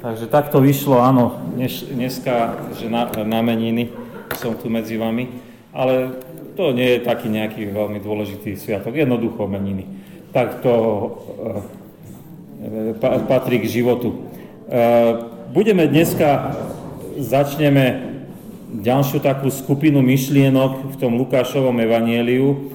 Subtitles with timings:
[0.00, 3.92] Takže takto vyšlo, áno, dnes, dneska, že na, na meniny
[4.40, 5.28] som tu medzi vami,
[5.76, 6.16] ale
[6.56, 9.84] to nie je taký nejaký veľmi dôležitý sviatok, jednoducho meniny.
[10.32, 10.72] Tak to
[12.64, 12.96] e,
[13.28, 14.08] patrí k životu.
[14.16, 14.16] E,
[15.52, 16.56] budeme dneska,
[17.20, 18.16] začneme
[18.80, 22.72] ďalšiu takú skupinu myšlienok v tom Lukášovom evanieliu,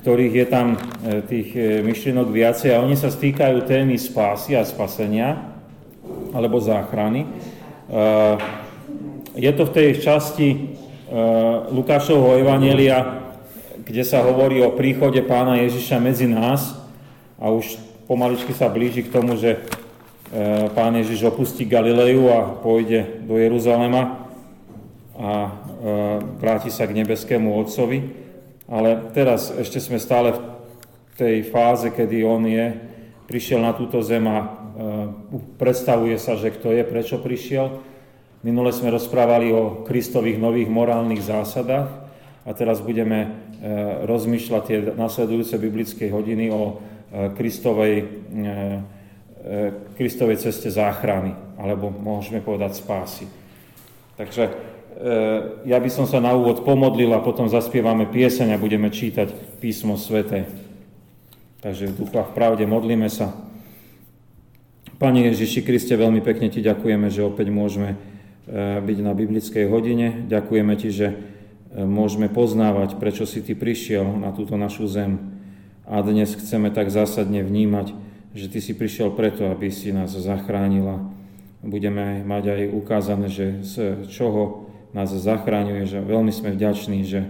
[0.00, 1.52] ktorých je tam e, tých
[1.84, 5.51] myšlienok viacej a oni sa stýkajú témy spásy a spasenia
[6.32, 7.24] alebo záchrany.
[7.24, 7.28] E,
[9.36, 10.48] je to v tej časti
[11.72, 13.20] Lukášovho Evanielia,
[13.84, 16.72] kde sa hovorí o príchode pána Ježiša medzi nás
[17.36, 17.76] a už
[18.08, 19.60] pomaličky sa blíži k tomu, že
[20.72, 24.24] pán Ježiš opustí Galileju a pôjde do Jeruzalema
[25.12, 25.52] a
[26.40, 28.08] vráti sa k nebeskému Otcovi.
[28.72, 30.40] Ale teraz ešte sme stále v
[31.20, 32.72] tej fáze, kedy on je,
[33.28, 34.61] prišiel na túto zem a
[35.58, 37.82] predstavuje sa, že kto je, prečo prišiel.
[38.42, 41.90] Minule sme rozprávali o Kristových nových morálnych zásadách
[42.42, 43.28] a teraz budeme e,
[44.02, 46.74] rozmýšľať tie nasledujúce biblické hodiny o e,
[47.38, 48.50] Kristovej, e, e,
[49.94, 53.30] Kristovej ceste záchrany, alebo môžeme povedať spásy.
[54.18, 55.10] Takže E,
[55.64, 59.96] ja by som sa na úvod pomodlil a potom zaspievame pieseň a budeme čítať písmo
[59.96, 60.46] svete.
[61.64, 63.34] Takže v duchu a v pravde modlíme sa.
[65.02, 67.98] Pane Ježiši Kriste, veľmi pekne Ti ďakujeme, že opäť môžeme
[68.46, 70.30] e, byť na biblickej hodine.
[70.30, 71.16] Ďakujeme Ti, že e,
[71.82, 75.42] môžeme poznávať, prečo si Ty prišiel na túto našu zem.
[75.90, 77.98] A dnes chceme tak zásadne vnímať,
[78.30, 81.02] že Ty si prišiel preto, aby si nás zachránila.
[81.66, 87.26] Budeme mať aj ukázané, že z čoho nás zachráňuje, že veľmi sme vďační, že,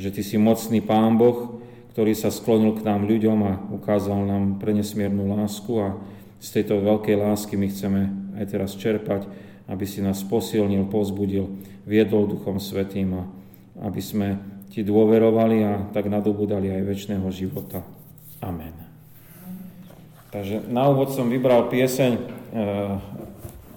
[0.00, 1.60] že Ty si mocný Pán Boh,
[1.92, 6.00] ktorý sa sklonil k nám ľuďom a ukázal nám prenesmiernu lásku a
[6.42, 9.30] z tejto veľkej lásky my chceme aj teraz čerpať,
[9.70, 11.54] aby si nás posilnil, pozbudil,
[11.86, 13.22] viedol Duchom Svetým a
[13.86, 17.84] aby sme Ti dôverovali a tak nadobudali aj väčšného života.
[18.40, 18.72] Amen.
[20.32, 22.24] Takže na úvod som vybral pieseň, eh,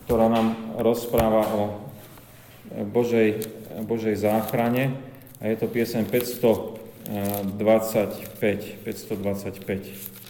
[0.07, 1.83] ktorá nám rozpráva o
[2.95, 3.43] Božej,
[3.83, 4.95] Božej záchrane
[5.43, 8.79] a je to piesem 525.
[8.87, 10.24] 525.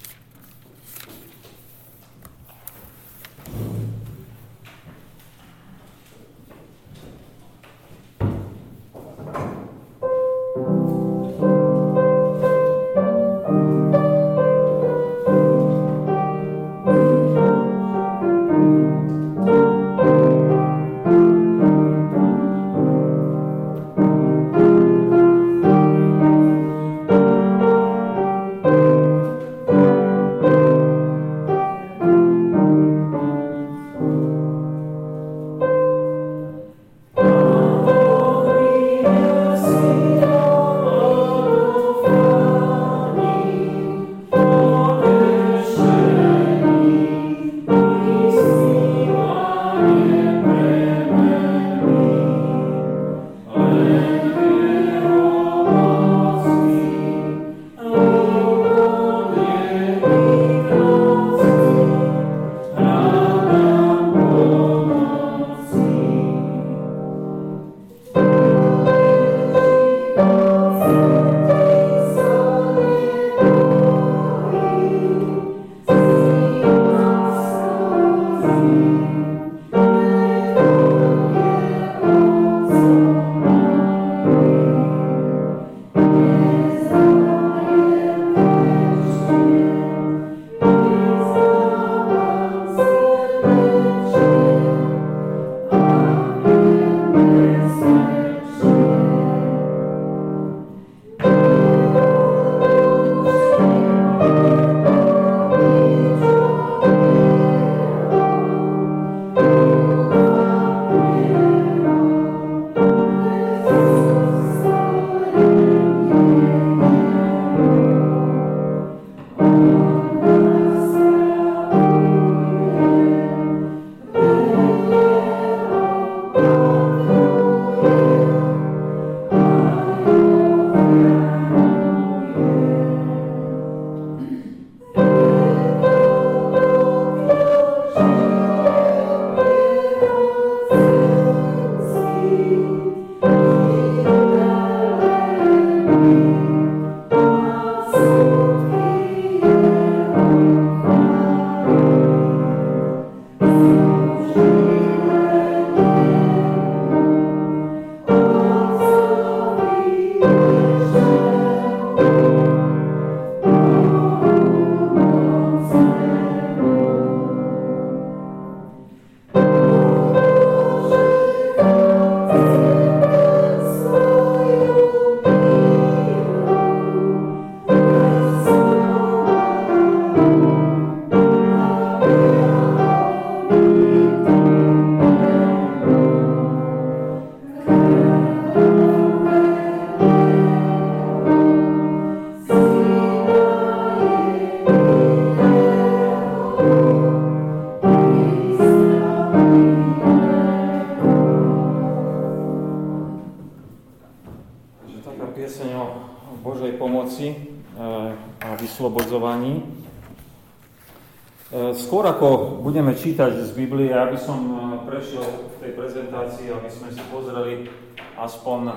[213.06, 214.57] čítať z Biblie, ja by som e,
[214.90, 217.69] prešiel v tej prezentácii, aby sme si pozreli
[218.18, 218.74] aspoň uh,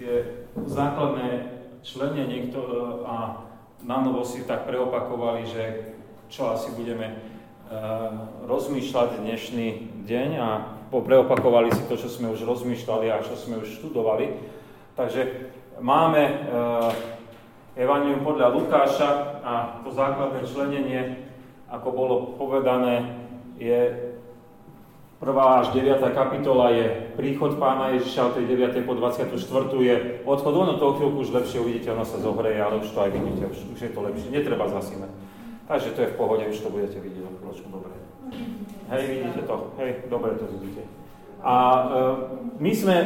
[0.00, 1.46] tie základné
[1.84, 2.50] členenie
[3.04, 3.44] a
[3.84, 5.94] na novo si tak preopakovali, že
[6.26, 9.68] čo asi budeme uh, rozmýšľať dnešný
[10.08, 10.48] deň a
[10.88, 14.40] preopakovali si to, čo sme už rozmýšľali a čo sme už študovali.
[14.98, 16.90] Takže máme uh,
[17.78, 19.10] Evangelium podľa Lukáša
[19.44, 21.21] a to základné členenie,
[21.72, 23.16] ako bolo povedané,
[23.56, 24.12] je
[25.22, 25.30] 1.
[25.38, 26.02] až 9.
[26.12, 28.84] kapitola je príchod pána Ježiša od tej 9.
[28.84, 29.38] po 24.
[29.80, 29.94] je
[30.26, 30.52] odchod.
[30.52, 33.58] Ono to chvíľku už lepšie uvidíte, ono sa zohreje, ale už to aj vidíte, už,
[33.72, 34.28] už je to lepšie.
[34.34, 35.14] Netreba zasínať.
[35.70, 37.94] Takže to je v pohode, už to budete vidieť o chvíľočku, dobre.
[38.90, 39.56] Hej, vidíte to?
[39.78, 40.82] Hej, dobre to vidíte.
[41.42, 41.84] A e,
[42.58, 42.96] my sme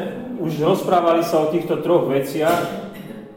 [0.40, 2.85] už rozprávali sa o týchto troch veciach,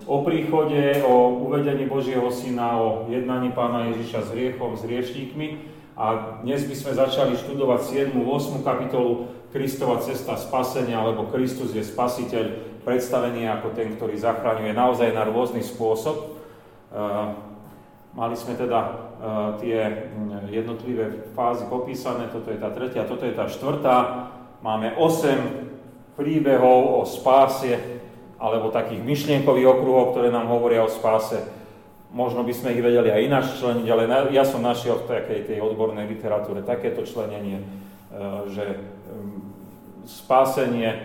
[0.10, 5.48] o príchode, o uvedení Božieho Syna, o jednaní Pána Ježiša s hriechom, s hriešníkmi.
[5.94, 8.18] A dnes by sme začali študovať 7.
[8.18, 8.66] 8.
[8.66, 12.46] kapitolu Kristova cesta spasenia, alebo Kristus je spasiteľ,
[12.82, 16.42] predstavený ako ten, ktorý zachraňuje naozaj na rôzny spôsob.
[18.18, 19.14] Mali sme teda
[19.62, 20.10] tie
[20.50, 23.98] jednotlivé fázy popísané, toto je tá tretia, toto je tá štvrtá.
[24.66, 27.78] Máme 8 príbehov o spáse,
[28.40, 31.44] alebo takých myšlienkových okruhov, ktoré nám hovoria o spáse.
[32.10, 34.04] Možno by sme ich vedeli aj ináč členiť, ale
[34.34, 37.66] ja som našiel v takej tej odbornej literatúre takéto členenie, e,
[38.50, 38.66] že
[40.10, 41.00] spásenie e,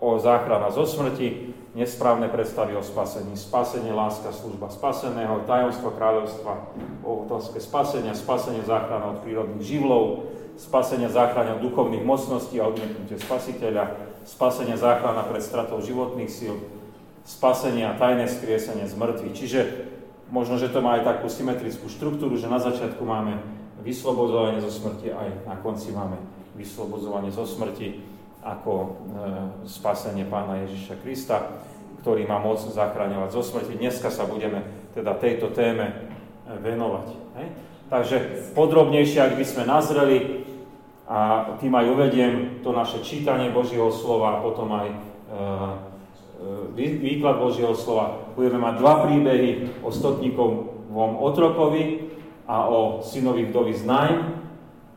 [0.00, 6.52] o záchrana zo smrti, nesprávne predstavy o spasení, spasenie, láska, služba spaseného, tajomstvo kráľovstva,
[7.04, 13.20] o otázke spasenia, spasenie záchrana od prírodných živlov, spasenia záchrana od duchovných mocností a odmietnutie
[13.20, 16.58] spasiteľa, spasenia záchrana pred stratou životných síl,
[17.22, 19.34] spasenia a tajné skriesenie z mŕtvych.
[19.34, 19.60] Čiže
[20.34, 23.38] možno, že to má aj takú symetrickú štruktúru, že na začiatku máme
[23.86, 26.18] vyslobodzovanie zo smrti, aj na konci máme
[26.58, 28.02] vyslobodzovanie zo smrti
[28.42, 28.88] ako e,
[29.66, 31.62] spasenie pána Ježiša Krista,
[32.02, 33.78] ktorý má moc zachraňovať zo smrti.
[33.78, 34.62] Dneska sa budeme
[34.94, 35.94] teda tejto téme e,
[36.62, 37.06] venovať.
[37.42, 37.46] Hej?
[37.86, 38.16] Takže
[38.54, 40.46] podrobnejšie, ak by sme nazreli
[41.06, 42.32] a tým aj uvediem
[42.66, 44.96] to naše čítanie Božieho slova a potom aj e,
[46.82, 48.34] e, výklad Božieho slova.
[48.34, 49.50] Budeme mať dva príbehy
[49.86, 52.10] o stotníkovom otrokovi
[52.50, 54.18] a o synovi vdovy z Najm.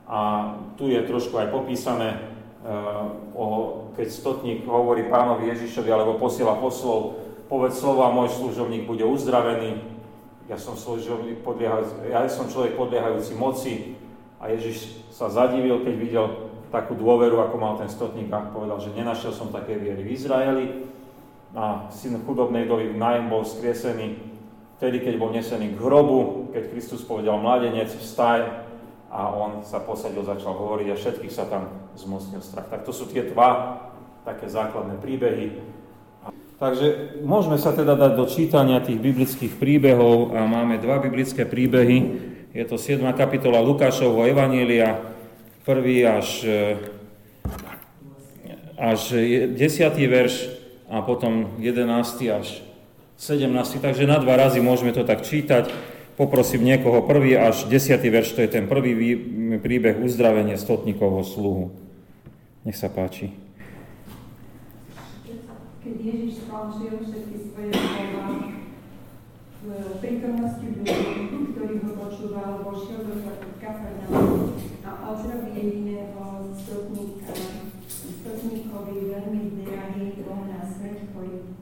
[0.09, 0.19] A
[0.81, 2.19] tu je trošku aj popísané, e,
[3.37, 3.45] o,
[3.93, 9.77] keď stotník hovorí pánovi Ježišovi alebo posiela poslov, povedz slova, môj služovník bude uzdravený.
[10.49, 11.45] Ja som, služovník,
[12.09, 13.93] ja som človek podliehajúci moci
[14.41, 16.25] a Ježiš sa zadivil, keď videl
[16.71, 20.65] takú dôveru, ako mal ten stotník a povedal, že nenašiel som také viery v Izraeli.
[21.51, 24.15] A syn chudobnej dovy nájom bol skriesený
[24.79, 28.71] vtedy, keď bol nesený k hrobu, keď Kristus povedal, mladenec, vstaj,
[29.09, 32.69] a on sa posadil, začal hovoriť a všetkých sa tam zmocnil strach.
[32.69, 33.81] Tak to sú tie dva
[34.23, 35.59] také základné príbehy.
[36.61, 41.97] Takže môžeme sa teda dať do čítania tých biblických príbehov a máme dva biblické príbehy,
[42.53, 43.05] je to 7.
[43.13, 44.97] kapitola Lukášovho Evanielia,
[45.65, 46.05] 1.
[46.09, 46.77] až, eh,
[48.77, 49.01] až
[49.53, 50.07] 10.
[50.09, 50.49] verš
[50.89, 52.33] a potom 11.
[52.33, 52.65] až
[53.19, 53.77] 17.
[53.77, 55.69] Takže na dva razy môžeme to tak čítať.
[56.17, 58.09] Poprosím niekoho prvý až 10.
[58.09, 59.15] verš, to je ten prvý
[59.61, 61.71] príbeh uzdravenie stotníkovho sluhu.
[62.65, 63.31] Nech sa páči.
[65.79, 68.58] Keď Ježiš skončil všetky svoje slova
[69.99, 73.15] prítomnosti ľudí, ktorý ho počúval, vošiel do
[73.59, 74.55] Kafarnaum
[74.87, 77.35] a otrok jediného stotníka,
[77.91, 81.59] stotníkovi veľmi drahý bol na smrť chorý.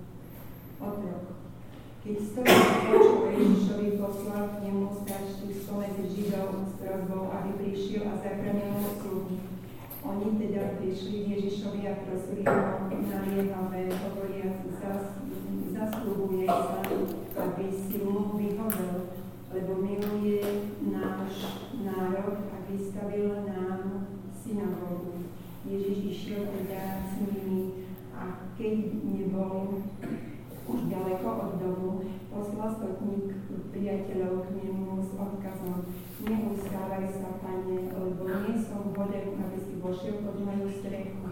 [0.77, 1.41] Otrok.
[2.05, 8.21] Keď stotník počul Ježišovi poslal k nemu starších spomedzi Židov s prozbou, aby prišiel a
[8.21, 9.41] zachránil ho sluhy.
[10.05, 14.57] Oni teda prišli k Ježišovi a prosili ho naliehavé, hovoriac,
[16.48, 16.84] sa,
[17.38, 19.17] aby si mu vyhovel
[19.48, 20.43] lebo miluje
[20.91, 25.24] náš národ a vystavil nám synagógu.
[25.63, 29.84] Ježiš išiel teda s nimi a keď nebol
[30.67, 31.91] už ďaleko od domu,
[32.27, 33.31] poslal stotník
[33.72, 40.27] priateľov k nemu s odkazom Neustávaj sa, pane, lebo nie som hoden, aby si vošiel
[40.27, 41.24] pod moju strechu.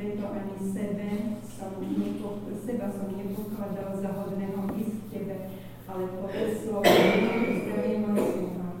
[0.00, 1.08] Preto ani sebe
[1.44, 5.36] som nepo, seba som nepokladal za hodného ísť k tebe,
[5.84, 8.80] ale povedz slovo, zdravím môj sluha.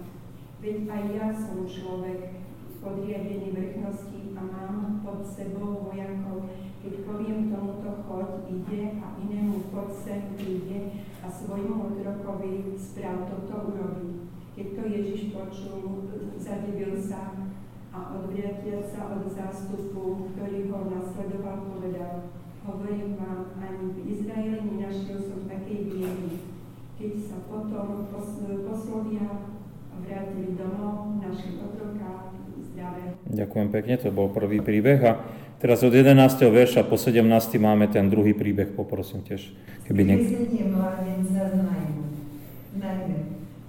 [0.64, 2.40] Veď aj ja som človek
[2.80, 6.48] podriadený vrchnosti a mám pod sebou vojakov.
[6.80, 13.76] keď poviem tomuto choď, ide a inému choď sem príde a svojmu otrokovi správ toto
[13.76, 14.24] urobí.
[14.56, 15.84] Keď to Ježiš počul,
[16.40, 17.49] zadivil sa
[17.90, 22.30] a odvratil sa od zástupu, ktorý ho nasledoval, povedal,
[22.62, 26.38] hovorím vám, ani v Izraeli nenašiel som takej viery.
[27.00, 28.06] Keď sa potom
[28.70, 29.26] poslovia
[29.90, 32.36] a vrátili domov, našli otroka
[32.70, 33.18] zdravé.
[33.26, 35.12] Ďakujem pekne, to bol prvý príbeh a
[35.60, 36.16] Teraz od 11.
[36.48, 37.20] verša po 17.
[37.60, 39.52] máme ten druhý príbeh, poprosím tiež.
[39.84, 40.24] Keby niek-
[40.72, 42.04] mládenca z Najmu.
[42.80, 43.18] Najmä.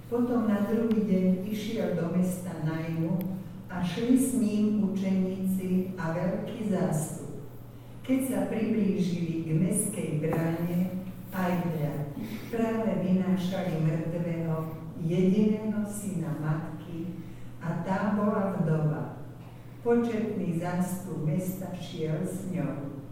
[0.08, 3.41] Potom na druhý deň išiel do mesta Najmu
[3.72, 7.40] a šli s ním učeníci a veľký zástup.
[8.04, 11.00] Keď sa priblížili k meskej bráne,
[11.32, 11.94] aj hľa,
[12.52, 14.56] práve vynášali mŕtvého
[15.00, 17.16] jediného syna matky
[17.64, 19.22] a tá bola vdova
[19.82, 23.02] Početný zástup mesta šiel s ňou.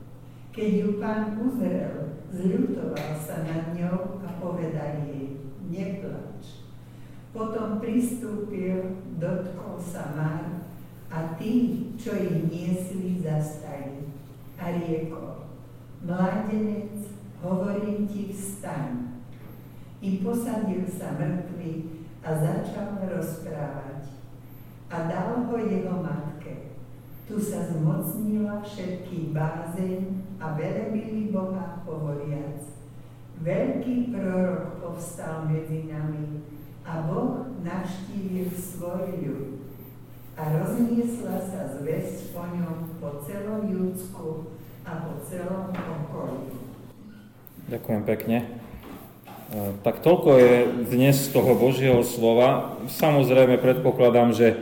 [0.54, 5.34] Keď ju pán uzrel, zľutoval sa nad ňou a povedal jej,
[5.66, 6.29] neplač.
[7.30, 10.66] Potom pristúpil, dotkol sa Mar
[11.10, 14.10] a tí, čo ich niesli, zastali.
[14.60, 15.46] A riekol,
[16.04, 17.06] mládenec,
[17.40, 19.14] hovorím ti, vstaň.
[20.00, 21.72] I posadil sa mŕtvy
[22.24, 24.10] a začal rozprávať.
[24.90, 26.30] A dal ho jeho matka
[27.30, 30.02] tu sa zmocnila všetkých bázeň
[30.42, 32.58] a velebili Boha hovoriac.
[33.38, 36.42] Veľký prorok povstal medzi nami
[36.90, 39.62] a Boh navštívil svoj ľud.
[40.34, 46.50] A rozniesla sa zväzť po ňom po celom Júdsku a po celom okolí.
[47.70, 48.38] Ďakujem pekne.
[48.42, 48.46] E,
[49.86, 50.54] tak toľko je
[50.90, 52.82] dnes z toho Božieho slova.
[52.90, 54.56] Samozrejme predpokladám, že e,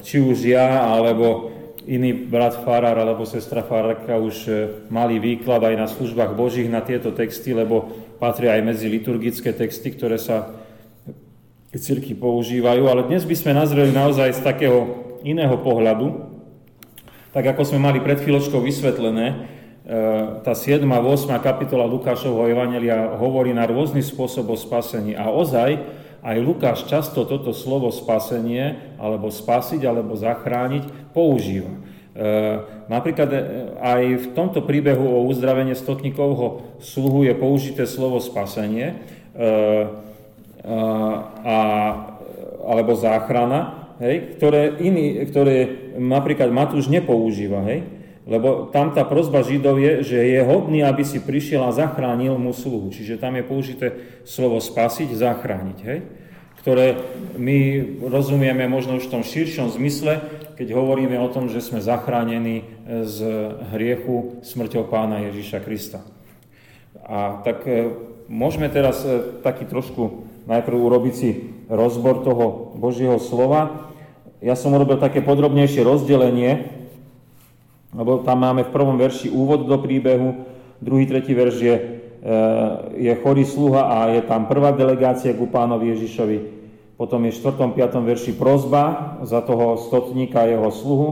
[0.00, 1.52] či už ja, alebo
[1.84, 4.52] iný brat farár alebo sestra farárka už e,
[4.88, 9.92] mali výklad aj na službách Božích na tieto texty, lebo patria aj medzi liturgické texty,
[9.92, 10.57] ktoré sa
[11.68, 12.88] v cirkvi používajú.
[12.88, 16.24] Ale dnes by sme nazreli naozaj z takého iného pohľadu,
[17.36, 19.36] tak ako sme mali pred chvíľočkou vysvetlené, e,
[20.40, 20.80] tá 7.
[20.88, 21.28] a 8.
[21.44, 25.12] kapitola Lukášovho Evangelia hovorí na rôzny spôsob o spasení.
[25.12, 25.76] A ozaj,
[26.24, 31.68] aj Lukáš často toto slovo spasenie, alebo spasiť, alebo zachrániť používa.
[31.68, 31.78] E,
[32.88, 33.40] napríklad e,
[33.76, 39.04] aj v tomto príbehu o uzdravenie stotníkovho sluhu je použité slovo spasenie
[40.68, 41.58] a,
[42.68, 45.56] alebo záchrana, hej, ktoré, iný, ktoré
[45.96, 47.64] napríklad Matúš nepoužíva.
[47.64, 47.88] Hej.
[48.28, 52.52] Lebo tam tá prozba Židov je, že je hodný, aby si prišiel a zachránil mu
[52.52, 52.92] sluhu.
[52.92, 53.86] Čiže tam je použité
[54.28, 56.00] slovo spasiť, zachrániť, hej?
[56.60, 57.00] ktoré
[57.40, 57.58] my
[58.12, 60.20] rozumieme možno už v tom širšom zmysle,
[60.60, 63.16] keď hovoríme o tom, že sme zachránení z
[63.72, 66.04] hriechu smrťou pána Ježíša Krista.
[67.08, 67.88] A tak e,
[68.28, 71.30] môžeme teraz e, taký trošku najprv urobiť si
[71.68, 73.92] rozbor toho Božieho slova.
[74.40, 76.78] Ja som urobil také podrobnejšie rozdelenie
[77.94, 80.44] lebo tam máme v prvom verši úvod do príbehu,
[80.84, 82.30] druhý, tretí verš je, e,
[83.00, 86.38] je chorý sluha a je tam prvá delegácia ku pánovi Ježišovi.
[87.00, 87.72] Potom je v 4.
[87.72, 88.04] 5.
[88.04, 91.08] verši prozba za toho stotníka jeho sluhu.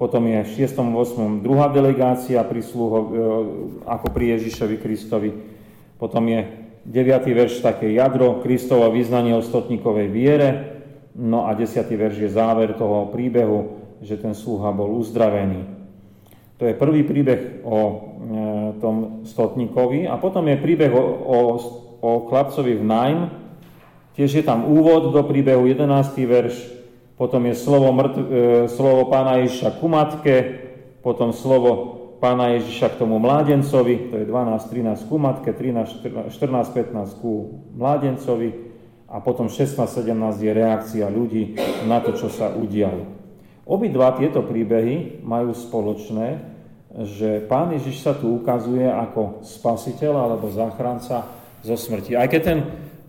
[0.00, 0.80] Potom je v 6.
[0.80, 1.44] 8.
[1.44, 3.06] druhá delegácia pri sluho, e,
[3.86, 5.30] ako pri Ježišovi Kristovi.
[6.00, 6.42] Potom je
[6.86, 7.28] 9.
[7.28, 10.48] verš také jadro Kristovo vyznanie o stotníkovej viere.
[11.12, 11.84] No a 10.
[11.84, 15.80] verš je záver toho príbehu, že ten sluha bol uzdravený.
[16.56, 17.94] To je prvý príbeh o e,
[18.80, 20.08] tom stotníkovi.
[20.08, 21.38] A potom je príbeh o, o,
[22.00, 23.20] o chlapcovi v Najm.
[24.16, 25.84] Tiež je tam úvod do príbehu, 11.
[26.28, 26.56] verš.
[27.16, 28.28] Potom je slovo, mŕtv, e,
[28.72, 30.36] slovo pána Ježiša ku matke.
[31.00, 34.12] Potom slovo pána Ježiša k tomu mládencovi.
[34.12, 38.70] To je 12, 13 ku matke, 13, 14, 15 ku mládencovi.
[39.10, 41.58] A potom 16, 17 je reakcia ľudí
[41.88, 43.02] na to, čo sa udialo.
[43.66, 46.38] Obidva tieto príbehy majú spoločné,
[47.06, 51.26] že Pán Ježiš sa tu ukazuje ako spasiteľ alebo záchranca
[51.62, 52.18] zo smrti.
[52.18, 52.58] Aj keď ten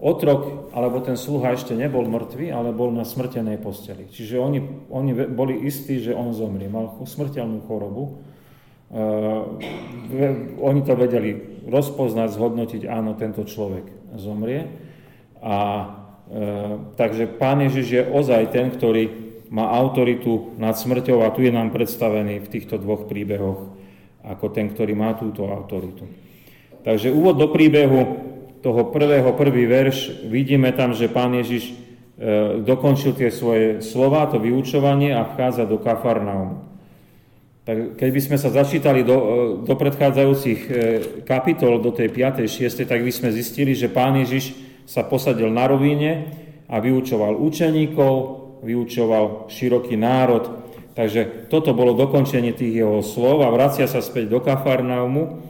[0.02, 4.10] otrok alebo ten sluha ešte nebol mŕtvý, ale bol na smrtenej posteli.
[4.10, 6.70] Čiže oni, oni boli istí, že on zomrie.
[6.70, 8.22] Mal smrteľnú chorobu.
[8.92, 9.56] Uh,
[10.60, 13.88] oni to vedeli rozpoznať, zhodnotiť, áno, tento človek
[14.20, 14.68] zomrie.
[15.40, 21.44] A uh, takže Pán Ježiš je ozaj ten, ktorý má autoritu nad smrťou a tu
[21.44, 23.82] je nám predstavený v týchto dvoch príbehoch
[24.22, 26.06] ako ten, ktorý má túto autoritu.
[26.82, 28.32] Takže úvod do príbehu
[28.62, 31.74] toho prvého, prvý verš, vidíme tam, že pán Ježiš e,
[32.62, 36.71] dokončil tie svoje slova, to vyučovanie a vchádza do Kafarnaum.
[37.62, 39.18] Tak keď by sme sa začítali do,
[39.62, 40.60] do predchádzajúcich
[41.30, 42.50] kapitol, do tej 5.
[42.50, 42.90] 6.
[42.90, 44.58] tak by sme zistili, že Pán Ježiš
[44.90, 46.34] sa posadil na rovíne
[46.66, 48.14] a vyučoval učeníkov,
[48.66, 50.58] vyučoval široký národ.
[50.98, 55.46] Takže toto bolo dokončenie tých jeho slov a vracia sa späť do Kafarnaumu.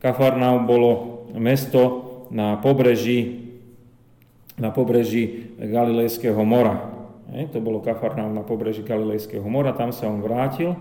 [0.00, 0.90] Kafarnaum bolo
[1.36, 3.52] mesto na pobreží,
[4.56, 6.88] na pobreží Galilejského mora.
[7.36, 10.72] E, to bolo Kafarnaum na pobreží Galilejského mora, tam sa on vrátil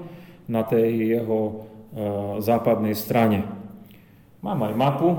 [0.50, 1.52] na tej jeho e,
[2.42, 3.46] západnej strane.
[4.42, 5.10] Mám aj mapu,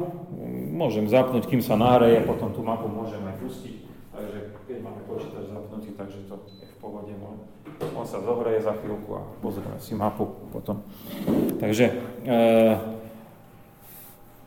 [0.75, 3.77] môžem zapnúť, kým sa nahreje, potom tú mapu môžem aj pustiť.
[4.11, 7.13] Takže keď máme počítač zapnutý, takže to je v pohode.
[7.97, 10.85] On sa zohreje za chvíľku a pozrieme si mapu potom.
[11.63, 11.87] Takže
[12.27, 12.33] e,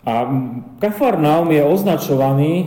[0.03, 0.13] a
[0.83, 2.65] Kafarnaum je označovaný e,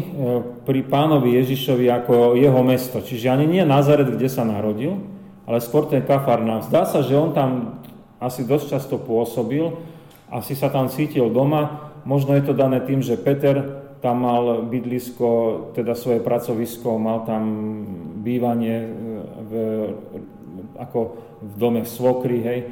[0.65, 3.05] pri pánovi Ježišovi ako jeho mesto.
[3.05, 4.97] Čiže ani nie Nazaret, kde sa narodil,
[5.45, 6.65] ale skôr ten Kafarnaum.
[6.65, 7.85] Zdá sa, že on tam
[8.23, 9.69] asi dosť často pôsobil,
[10.33, 15.29] asi sa tam cítil doma, Možno je to dané tým, že Peter tam mal bydlisko,
[15.75, 17.43] teda svoje pracovisko, mal tam
[18.23, 18.91] bývanie e,
[19.43, 19.53] v,
[20.79, 22.67] ako v dome svokry, hej, e,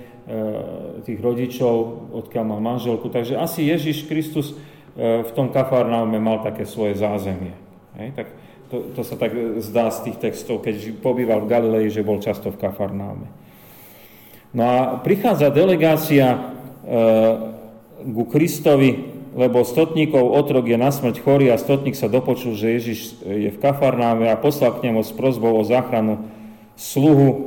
[1.03, 1.75] tých rodičov,
[2.15, 3.11] odkiaľ mal manželku.
[3.11, 4.55] Takže asi Ježiš Kristus
[4.95, 7.59] e, v tom Kafarnaume mal také svoje zázemie.
[7.99, 8.31] Hej, tak
[8.71, 12.55] to, to sa tak zdá z tých textov, keď pobýval v Galilei, že bol často
[12.55, 13.27] v Kafarnaume.
[14.55, 16.39] No a prichádza delegácia e,
[18.07, 23.19] ku Kristovi, lebo stotníkov otrok je na smrť chorý a stotník sa dopočul, že Ježiš
[23.27, 26.31] je v Kafarnáme a poslal k nemu s prozbou o záchranu
[26.79, 27.39] sluhu e,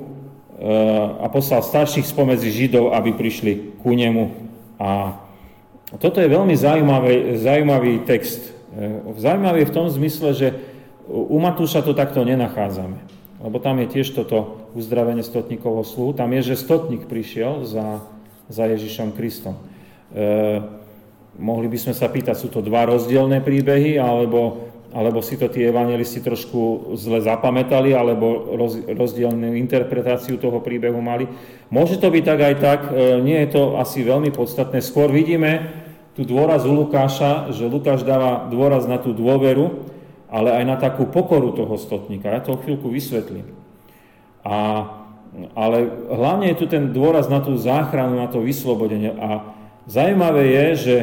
[1.24, 4.28] a poslal starších spomedzi Židov, aby prišli ku nemu.
[4.76, 5.16] A
[5.96, 8.52] toto je veľmi zaujímavý, zaujímavý text.
[8.76, 10.48] E, zaujímavý v tom zmysle, že
[11.08, 13.00] u Matúša to takto nenachádzame.
[13.40, 16.14] Lebo tam je tiež toto uzdravenie stotníkovho sluhu.
[16.14, 18.06] Tam je, že stotník prišiel za,
[18.46, 19.58] za Ježišom Kristom.
[20.14, 20.62] E,
[21.38, 25.62] Mohli by sme sa pýtať, sú to dva rozdielne príbehy, alebo, alebo si to tí
[25.62, 31.30] evangelisti trošku zle zapamätali, alebo roz, rozdielnú interpretáciu toho príbehu mali.
[31.70, 34.82] Môže to byť tak aj tak, e, nie je to asi veľmi podstatné.
[34.82, 35.70] Skôr vidíme
[36.18, 39.86] tu dôraz u Lukáša, že Lukáš dáva dôraz na tú dôveru,
[40.34, 42.34] ale aj na takú pokoru toho stotníka.
[42.34, 43.46] Ja to chvíľku vysvetlím.
[44.48, 44.60] A,
[45.52, 49.12] ale hlavne je tu ten dôraz na tú záchranu, na to vyslobodenie.
[49.20, 49.52] A
[49.92, 50.96] zaujímavé je, že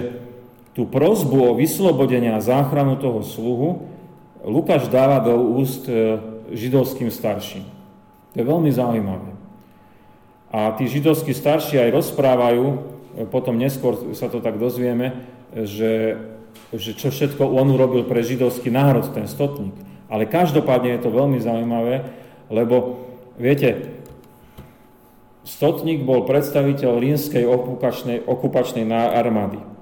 [0.72, 3.92] tú prozbu o vyslobodenie a záchranu toho sluhu
[4.44, 6.20] Lukáš dáva do úst e,
[6.52, 7.64] židovským starším.
[8.32, 9.32] To je veľmi zaujímavé.
[10.52, 12.76] A tí židovskí starší aj rozprávajú, e,
[13.24, 15.16] potom neskôr sa to tak dozvieme,
[15.56, 16.20] že,
[16.76, 19.72] že čo všetko on urobil pre židovský národ, ten stotník.
[20.12, 22.04] Ale každopádne je to veľmi zaujímavé,
[22.52, 23.00] lebo
[23.36, 24.00] viete,
[25.44, 29.74] stotník bol predstaviteľ rímskej okupačnej, okupačnej armády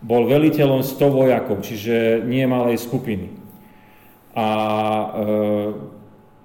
[0.00, 3.36] bol veliteľom 100 vojakov, čiže nie malej skupiny.
[4.32, 5.06] A e,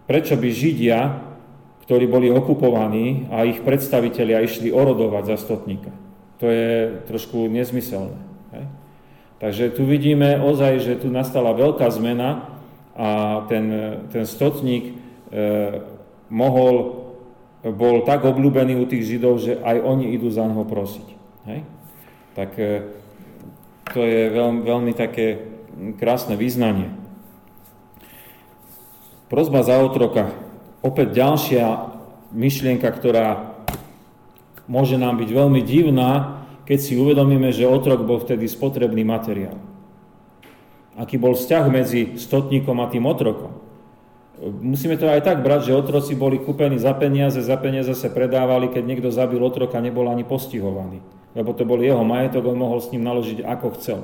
[0.03, 1.23] prečo by Židia,
[1.87, 5.93] ktorí boli okupovaní a ich predstavitelia išli orodovať za stotníka?
[6.43, 8.19] To je trošku nezmyselné.
[8.51, 8.65] Hej?
[9.39, 12.59] Takže tu vidíme ozaj, že tu nastala veľká zmena
[12.95, 13.71] a ten,
[14.11, 14.93] ten stotník e,
[16.29, 17.05] mohol,
[17.65, 21.07] bol tak obľúbený u tých Židov, že aj oni idú za neho prosiť.
[21.49, 21.59] Hej?
[22.37, 22.69] Tak e,
[23.89, 25.55] to je veľmi, veľmi také
[25.97, 26.93] krásne význanie.
[29.31, 30.29] Prozba za otroka.
[30.85, 31.65] Opäť ďalšia
[32.29, 33.57] myšlienka, ktorá
[34.69, 39.57] môže nám byť veľmi divná, keď si uvedomíme, že otrok bol vtedy spotrebný materiál.
[40.97, 43.64] Aký bol vzťah medzi stotníkom a tým otrokom.
[44.43, 48.67] Musíme to aj tak brať, že otroci boli kúpení za peniaze, za peniaze sa predávali,
[48.67, 50.99] keď niekto zabil otroka, nebol ani postihovaný
[51.35, 53.99] lebo to bol jeho majetok, on mohol s ním naložiť ako chcel.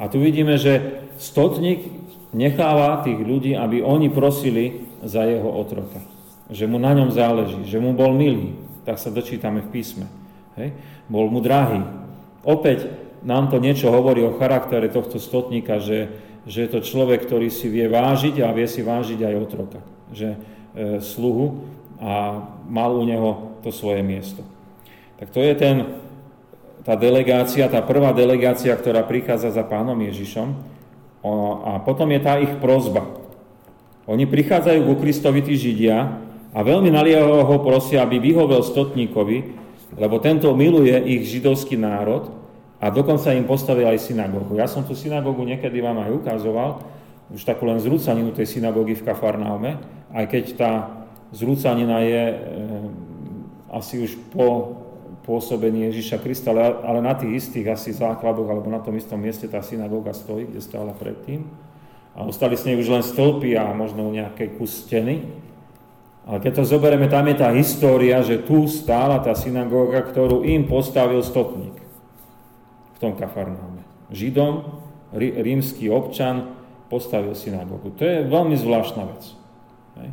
[0.00, 1.86] A tu vidíme, že stotník
[2.32, 6.00] necháva tých ľudí, aby oni prosili za jeho otroka.
[6.48, 8.56] Že mu na ňom záleží, že mu bol milý.
[8.88, 10.08] Tak sa dočítame v písme.
[10.56, 10.74] Hej?
[11.06, 11.84] Bol mu drahý.
[12.42, 12.88] Opäť
[13.24, 16.10] nám to niečo hovorí o charaktere tohto stotníka, že,
[16.44, 19.80] že je to človek, ktorý si vie vážiť a vie si vážiť aj otroka.
[20.12, 20.38] Že e,
[21.00, 21.64] sluhu
[21.96, 24.44] a mal u neho to svoje miesto.
[25.16, 25.76] Tak to je ten,
[26.84, 30.52] tá delegácia, tá prvá delegácia, ktorá prichádza za pánom Ježišom.
[31.64, 33.08] A potom je tá ich prozba.
[34.04, 36.20] Oni prichádzajú ku Kristovi tí Židia
[36.52, 39.38] a veľmi naliehavo ho prosia, aby vyhovel stotníkovi,
[39.96, 42.43] lebo tento miluje ich židovský národ
[42.84, 44.60] a dokonca im postavil aj synagógu.
[44.60, 46.84] Ja som tú synagógu niekedy vám aj ukazoval,
[47.32, 49.80] už takú len zrúcaninu tej synagógy v Kafarnaume,
[50.12, 50.72] aj keď tá
[51.32, 52.22] zrúcanina je
[53.72, 54.76] asi už po
[55.24, 59.48] pôsobení Ježiša Krista, ale, ale na tých istých asi základoch alebo na tom istom mieste
[59.48, 61.48] tá synagóga stojí, kde stála predtým.
[62.12, 65.24] A ostali s nej už len stĺpy a možno nejaké kus steny.
[66.28, 70.68] Ale keď to zoberieme, tam je tá história, že tu stála tá synagóga, ktorú im
[70.68, 71.83] postavil stotník
[73.04, 73.84] tom Kafarnáme.
[74.08, 74.80] Židom,
[75.12, 76.56] rí, rímsky občan
[76.88, 77.92] postavil synagógu.
[78.00, 79.22] To je veľmi zvláštna vec.
[80.00, 80.08] Hej.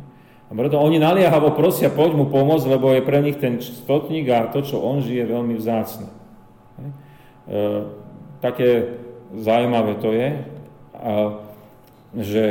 [0.48, 4.52] A preto oni naliehavo prosia, poď mu pomôcť, lebo je pre nich ten stotník a
[4.52, 6.12] to, čo on žije, veľmi vzácne.
[6.12, 7.60] E,
[8.44, 9.00] také
[9.32, 10.28] zaujímavé to je,
[12.20, 12.44] že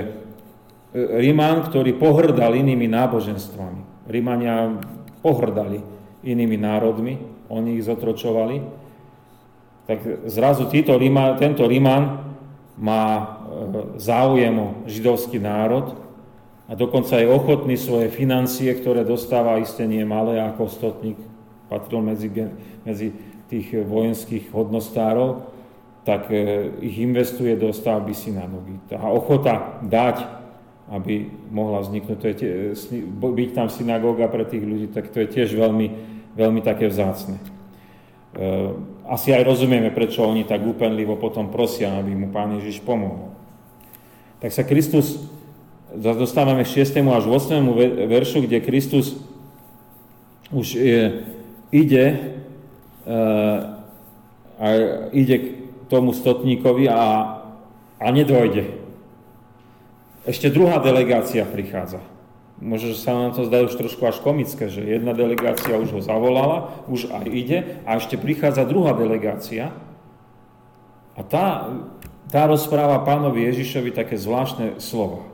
[0.97, 4.81] Ríman, ktorý pohrdal inými náboženstvami, Rímania
[5.21, 5.79] pohrdali
[6.25, 7.15] inými národmi,
[7.47, 8.80] oni ich zotročovali,
[9.89, 10.93] tak zrazu títo
[11.41, 12.33] tento Ríman
[12.77, 13.23] má e,
[13.97, 15.97] záujem o židovský národ
[16.69, 21.19] a dokonca je ochotný svoje financie, ktoré dostáva isté nie malé ako stotník,
[21.67, 22.29] patril medzi,
[22.85, 23.11] medzi
[23.51, 25.43] tých vojenských hodnostárov,
[26.07, 28.79] tak e, ich investuje do stavby synagógy.
[28.89, 30.23] Tá ochota dať,
[30.89, 32.51] aby mohla vzniknúť, to je tie,
[33.11, 35.87] byť tam synagóga pre tých ľudí, tak to je tiež veľmi,
[36.35, 37.37] veľmi také vzácne.
[39.11, 43.35] Asi aj rozumieme, prečo oni tak úpenlivo potom prosia, aby mu Pán Ježiš pomohol.
[44.39, 45.19] Tak sa Kristus
[45.99, 46.95] dostávame 6.
[47.03, 47.59] až 8.
[48.07, 49.19] veršu, kde Kristus
[50.55, 51.27] už je,
[51.75, 53.19] ide e,
[54.55, 54.65] a
[55.11, 55.45] ide k
[55.91, 57.03] tomu stotníkovi a,
[57.99, 58.79] a nedojde.
[60.23, 61.99] Ešte druhá delegácia prichádza.
[62.61, 66.01] Možno, že sa nám to zdá už trošku až komické, že jedna delegácia už ho
[66.05, 69.73] zavolala, už aj ide a ešte prichádza druhá delegácia
[71.17, 71.73] a tá,
[72.29, 75.25] tá rozpráva pánovi Ježišovi také zvláštne slova.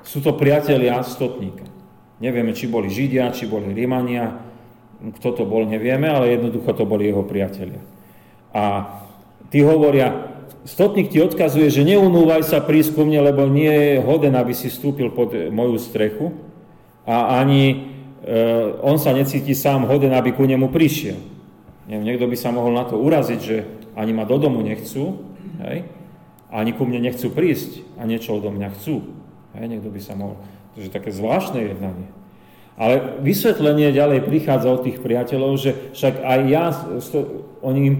[0.00, 1.68] Sú to priatelia stotníka.
[2.16, 4.40] Nevieme, či boli Židia, či boli Rímania,
[5.20, 7.80] kto to bol, nevieme, ale jednoducho to boli jeho priatelia.
[8.56, 8.96] A
[9.52, 10.29] tí hovoria,
[10.64, 14.68] stotník ti odkazuje, že neunúvaj sa prísť ku mne, lebo nie je hoden, aby si
[14.68, 16.36] vstúpil pod moju strechu
[17.08, 17.76] a ani e,
[18.84, 21.16] on sa necíti sám hoden, aby ku nemu prišiel.
[21.88, 23.56] Neviem, niekto by sa mohol na to uraziť, že
[23.96, 25.26] ani ma do domu nechcú,
[25.64, 25.88] hej,
[26.50, 29.06] ani ku mne nechcú prísť a niečo odo mňa chcú.
[29.58, 30.38] Hej, niekto by sa mohol...
[30.74, 32.06] To je také zvláštne jednanie.
[32.80, 36.72] Ale vysvetlenie ďalej prichádza od tých priateľov, že však aj ja,
[37.60, 37.92] oni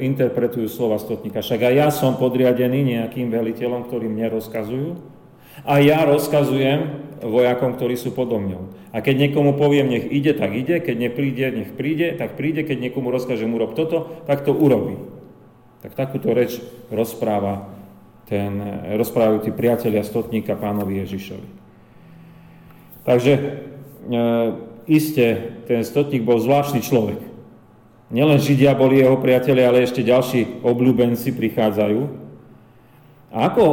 [0.00, 4.96] interpretujú slova stotníka, však aj ja som podriadený nejakým veliteľom, ktorí mne rozkazujú.
[5.68, 8.72] A ja rozkazujem vojakom, ktorí sú podo mňou.
[8.96, 12.88] A keď niekomu poviem, nech ide, tak ide, keď nepríde, nech príde, tak príde, keď
[12.88, 14.96] niekomu rozkážem, urob toto, tak to urobí.
[15.84, 16.56] Tak takúto reč
[16.88, 17.68] rozpráva
[18.32, 18.56] ten,
[18.96, 21.48] rozprávajú tí priatelia stotníka pánovi Ježišovi.
[23.04, 23.32] Takže
[24.88, 25.26] iste
[25.70, 27.20] ten stotník bol zvláštny človek.
[28.12, 32.00] Nielen Židia boli jeho priatelia, ale ešte ďalší obľúbenci prichádzajú.
[33.32, 33.64] A ako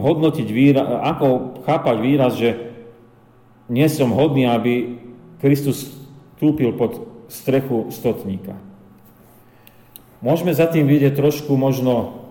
[0.00, 2.72] hodnotiť výraz, ako chápať výraz, že
[3.68, 4.96] nie som hodný, aby
[5.42, 5.92] Kristus
[6.36, 8.56] vstúpil pod strechu stotníka.
[10.24, 12.24] Môžeme za tým vidieť trošku možno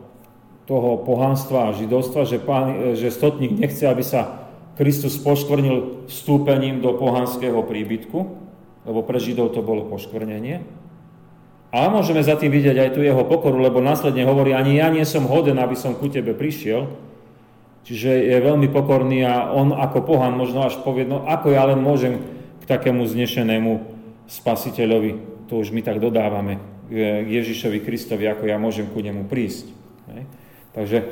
[0.65, 4.44] toho pohanstva a židovstva, že, pán, že stotník nechce, aby sa
[4.75, 8.19] Kristus poškvrnil vstúpením do pohanského príbytku,
[8.85, 10.61] lebo pre Židov to bolo poškvrnenie.
[11.75, 15.03] A môžeme za tým vidieť aj tu jeho pokoru, lebo následne hovorí, ani ja nie
[15.03, 16.87] som hoden, aby som ku tebe prišiel.
[17.83, 21.83] Čiže je veľmi pokorný a on ako pohan možno až povie, no ako ja len
[21.83, 22.17] môžem
[22.59, 23.71] k takému znešenému
[24.25, 26.57] spasiteľovi, to už my tak dodávame,
[26.89, 29.69] k Ježišovi Kristovi, ako ja môžem ku nemu prísť.
[30.73, 31.05] Takže e,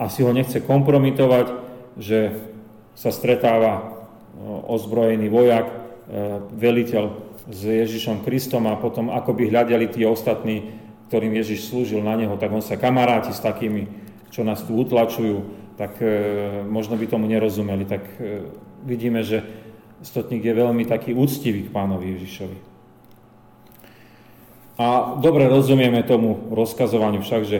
[0.00, 1.46] asi ho nechce kompromitovať,
[2.00, 2.32] že
[2.94, 3.82] sa stretáva e,
[4.70, 5.76] ozbrojený vojak, e,
[6.54, 7.04] veliteľ
[7.50, 10.80] s Ježišom Kristom a potom ako by hľadali tí ostatní,
[11.12, 13.86] ktorým Ježiš slúžil na neho, tak on sa kamaráti s takými,
[14.32, 15.44] čo nás tu utlačujú,
[15.76, 16.00] tak
[16.70, 17.84] možno by tomu nerozumeli.
[17.84, 18.02] Tak
[18.86, 19.44] vidíme, že
[20.00, 22.58] stotník je veľmi taký úctivý k pánovi Ježišovi.
[24.74, 27.58] A dobre rozumieme tomu rozkazovaniu však, že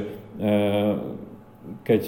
[1.86, 2.02] keď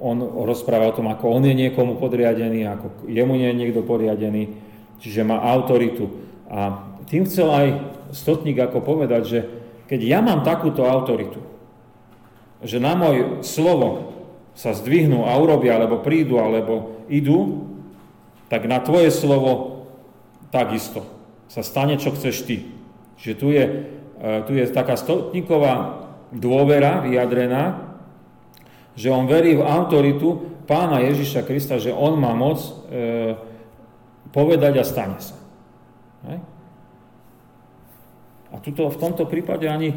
[0.00, 4.42] on rozpráva o tom, ako on je niekomu podriadený, ako jemu nie je niekto podriadený,
[4.98, 6.08] čiže má autoritu.
[6.48, 7.66] A tým chcel aj
[8.10, 9.40] Stotník ako povedať, že
[9.86, 11.38] keď ja mám takúto autoritu,
[12.62, 14.10] že na môj slovo
[14.58, 17.70] sa zdvihnú a urobia, alebo prídu, alebo idú,
[18.50, 19.86] tak na tvoje slovo
[20.50, 21.06] takisto
[21.46, 22.66] sa stane, čo chceš ty.
[23.22, 27.89] Čiže tu je, eh, tu je taká stotníková dôvera vyjadrená,
[28.94, 32.70] že on verí v autoritu pána Ježiša Krista, že on má moc e,
[34.30, 35.36] povedať a stane sa.
[36.30, 36.38] Hej?
[38.50, 39.94] A tuto, v tomto prípade ani,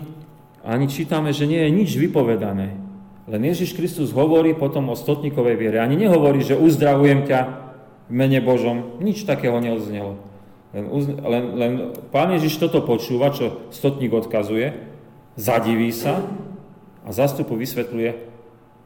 [0.62, 2.78] ani čítame, že nie je nič vypovedané.
[3.24, 5.78] Len Ježiš Kristus hovorí potom o stotníkovej viere.
[5.80, 7.40] Ani nehovorí, že uzdravujem ťa
[8.12, 9.00] v mene Božom.
[9.00, 10.20] Nič takého neodznelo.
[10.74, 10.86] Len,
[11.22, 11.72] len, len
[12.10, 14.74] pán Ježiš toto počúva, čo stotník odkazuje,
[15.38, 16.26] zadiví sa
[17.06, 18.33] a zastupu vysvetľuje,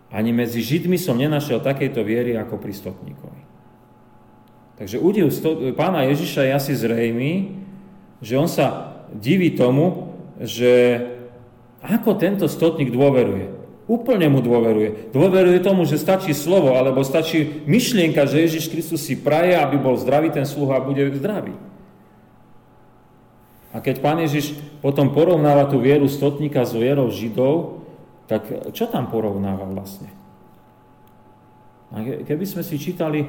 [0.07, 3.41] ani medzi Židmi som nenašiel takejto viery ako pri stotníkovi.
[4.77, 5.33] Takže údiv
[5.73, 7.33] pána Ježiša je asi zrejmý,
[8.21, 11.01] že on sa diví tomu, že
[11.81, 13.57] ako tento stotník dôveruje.
[13.87, 15.15] Úplne mu dôveruje.
[15.15, 19.95] Dôveruje tomu, že stačí slovo, alebo stačí myšlienka, že Ježiš Kristus si praje, aby bol
[19.95, 21.55] zdravý ten sluha a bude zdravý.
[23.71, 27.86] A keď pán Ježiš potom porovnáva tú vieru stotníka s vierou Židov,
[28.27, 30.11] tak čo tam porovnáva vlastne?
[31.87, 33.23] A keby sme si čítali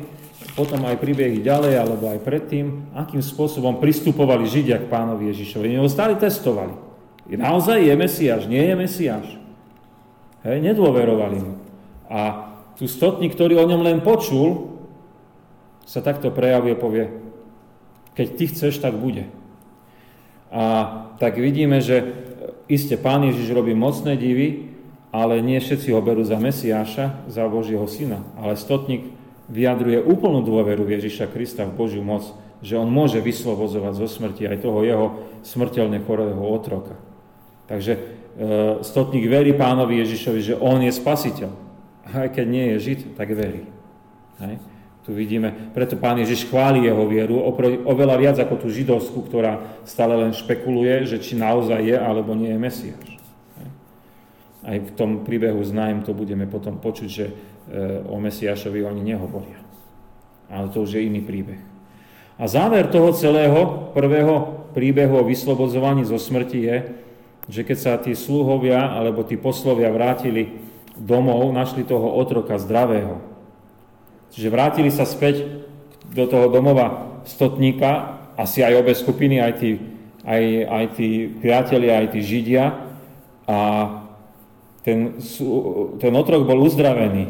[0.58, 5.70] potom aj príbehy ďalej, alebo aj predtým, akým spôsobom pristupovali Židia k pánovi Ježišovi.
[5.70, 6.74] Oni ho stále testovali.
[7.30, 9.26] Naozaj je Mesiáš, nie je Mesiáš.
[10.42, 11.54] Hej, nedôverovali mu.
[12.10, 14.74] A tu stotník, ktorý o ňom len počul,
[15.86, 17.04] sa takto prejavuje, povie,
[18.18, 19.30] keď ty chceš, tak bude.
[20.50, 20.62] A
[21.22, 22.10] tak vidíme, že
[22.66, 24.67] iste pán Ježiš robí mocné divy,
[25.08, 28.20] ale nie všetci ho berú za Mesiáša, za Božieho syna.
[28.36, 29.08] Ale stotník
[29.48, 32.28] vyjadruje úplnú dôveru Ježiša Krista v Božiu moc,
[32.60, 35.06] že on môže vyslobozovať zo smrti aj toho jeho
[35.46, 36.98] smrteľne chorého otroka.
[37.70, 38.00] Takže e,
[38.84, 41.50] stotník verí pánovi Ježišovi, že on je spasiteľ.
[42.08, 43.68] Aj keď nie je žid, tak verí.
[44.40, 44.60] Hej?
[45.08, 47.40] Tu vidíme, preto pán Ježiš chváli jeho vieru
[47.88, 52.52] oveľa viac ako tú židovskú, ktorá stále len špekuluje, že či naozaj je alebo nie
[52.52, 53.17] je Mesiáš.
[54.68, 57.34] Aj v tom príbehu s Naim to budeme potom počuť, že e,
[58.04, 59.64] o Mesiašovi oni nehovoria.
[60.52, 61.60] Ale to už je iný príbeh.
[62.36, 66.76] A záver toho celého prvého príbehu o vyslobodzovaní zo smrti je,
[67.48, 70.60] že keď sa tí sluhovia alebo tí poslovia vrátili
[71.00, 73.24] domov, našli toho otroka zdravého.
[74.36, 75.64] Čiže vrátili sa späť
[76.12, 79.70] do toho domova stotníka, asi aj obe skupiny, aj tí,
[80.22, 81.08] aj, aj tí
[81.40, 82.64] priatelia, aj tí židia.
[83.48, 83.58] A
[84.88, 85.20] ten,
[86.00, 87.28] ten otrok bol uzdravený.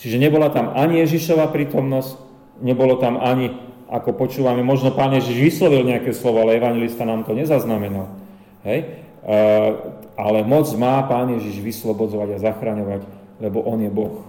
[0.00, 2.16] Čiže nebola tam ani Ježišova prítomnosť,
[2.64, 3.52] nebolo tam ani,
[3.92, 8.08] ako počúvame, možno pán Ježiš vyslovil nejaké slovo, ale evangelista nám to nezaznamenal.
[8.64, 8.96] Hej?
[9.20, 9.40] E,
[10.16, 13.04] ale moc má pán Ježiš vyslobodzovať a zachraňovať,
[13.44, 14.24] lebo on je Boh.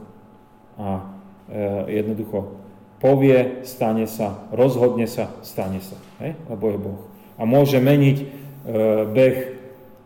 [0.75, 1.07] A
[1.47, 1.63] e,
[2.03, 2.59] jednoducho
[2.99, 6.35] povie, stane sa, rozhodne sa, stane sa, hej?
[6.51, 7.01] lebo je Boh.
[7.39, 8.25] A môže meniť e,
[9.07, 9.61] beh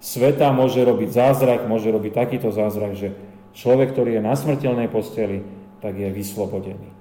[0.05, 3.17] sveta môže robiť zázrak, môže robiť takýto zázrak, že
[3.57, 5.41] človek, ktorý je na smrteľnej posteli,
[5.81, 6.93] tak je vyslobodený.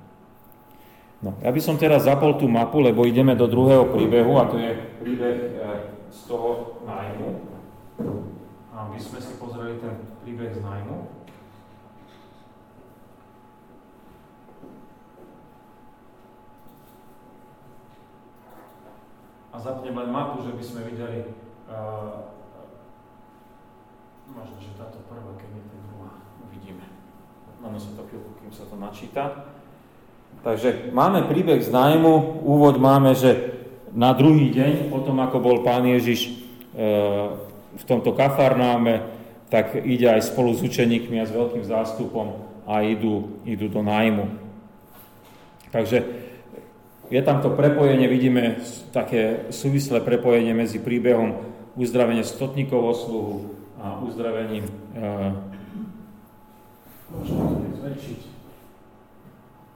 [1.20, 4.56] No, ja by som teraz zapol tú mapu, lebo ideme do druhého príbehu a to
[4.60, 5.72] je príbeh e,
[6.08, 7.28] z toho nájmu.
[8.72, 10.96] A my sme si pozreli ten príbeh z nájmu.
[19.54, 21.30] A zapnem len mapu, že by sme videli
[21.70, 22.34] uh,
[24.34, 26.10] Možno, že táto prvá, keď nie tá druhá.
[26.42, 26.84] Uvidíme.
[27.62, 29.46] Máme sa to chvíľku, kým sa to načíta.
[30.42, 32.42] Takže máme príbeh z nájmu.
[32.42, 33.54] Úvod máme, že
[33.94, 36.30] na druhý deň, potom ako bol pán Ježiš e,
[37.78, 39.06] v tomto kafarnáme,
[39.48, 44.26] tak ide aj spolu s učeníkmi a s veľkým zástupom a idú, idú do nájmu.
[45.70, 46.02] Takže
[47.06, 48.58] je tam to prepojenie, vidíme
[48.90, 51.38] také súvislé prepojenie medzi príbehom
[51.78, 54.64] uzdravenia stotníkov sluhu a uzdravením
[57.12, 58.20] môžeme to zväčšiť.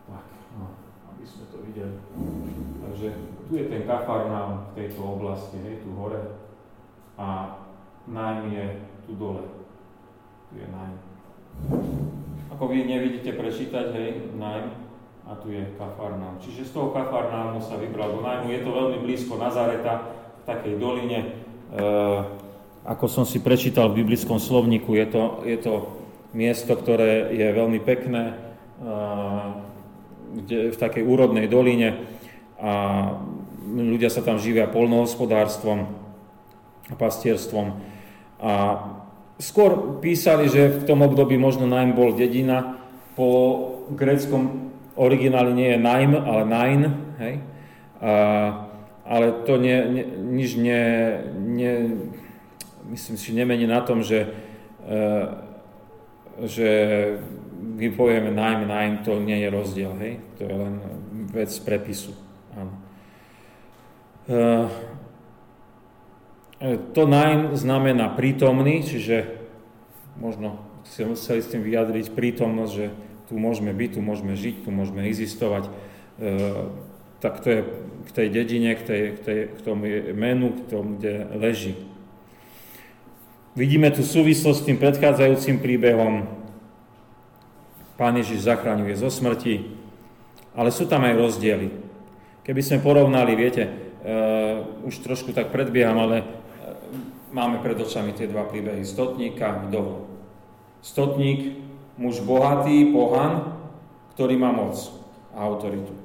[0.09, 0.25] Tak,
[0.57, 0.67] no,
[1.13, 1.97] aby sme to videli.
[2.89, 3.09] Takže
[3.47, 6.41] tu je ten kafarnám v tejto oblasti, hej, tu hore.
[7.21, 7.59] A
[8.09, 8.67] nájm je
[9.05, 9.45] tu dole.
[10.49, 10.97] Tu je nájm.
[12.57, 14.73] Ako vy nevidíte prečítať, hej, nájm,
[15.29, 16.41] a tu je kafarnám.
[16.41, 18.49] Čiže z toho kafarnámu sa vybral do nájmu.
[18.49, 20.09] Je to veľmi blízko Nazareta,
[20.41, 21.21] v takej doline.
[21.69, 21.81] E,
[22.89, 25.73] ako som si prečítal v biblickom slovníku, je to, je to
[26.33, 28.33] miesto, ktoré je veľmi pekné,
[30.49, 32.05] v takej úrodnej doline
[32.61, 32.73] a
[33.69, 35.89] ľudia sa tam živia polnohospodárstvom
[36.89, 37.77] a pastierstvom.
[38.41, 38.53] A
[39.37, 42.81] skôr písali, že v tom období možno najm bol dedina,
[43.19, 43.29] po
[43.93, 46.81] gréckom origináli nie je najm, ale najn,
[47.19, 47.35] hej?
[47.99, 48.13] A,
[49.09, 50.05] ale to nie, nie,
[50.39, 50.85] nič nie,
[51.35, 51.73] nie,
[52.89, 54.33] myslím si, nemení na tom, že,
[54.85, 54.99] e,
[56.45, 56.69] že
[57.79, 60.21] my povieme najmä najm, to nie je rozdiel, hej?
[60.39, 60.75] To je len
[61.31, 62.13] vec prepisu.
[62.59, 62.75] Áno.
[66.91, 69.31] to najm znamená prítomný, čiže
[70.19, 72.87] možno si museli s tým vyjadriť prítomnosť, že
[73.29, 75.69] tu môžeme byť, tu môžeme žiť, tu môžeme existovať.
[75.69, 75.71] E,
[77.21, 77.61] tak to je
[78.09, 79.85] k tej dedine, k, tej, k, tej, k tomu
[80.17, 81.77] menu, k tomu, kde leží.
[83.59, 86.31] Vidíme tu súvislosť s tým predchádzajúcim príbehom.
[87.99, 89.75] Pán Ježiš zachraňuje zo smrti,
[90.55, 91.75] ale sú tam aj rozdiely.
[92.47, 96.27] Keby sme porovnali, viete, uh, už trošku tak predbieham, ale uh,
[97.35, 100.07] máme pred očami tie dva príbehy, stotníka a vdovu.
[100.79, 101.59] Stotník,
[101.99, 103.59] muž bohatý, pohan,
[104.15, 104.79] ktorý má moc
[105.35, 105.99] a autoritu.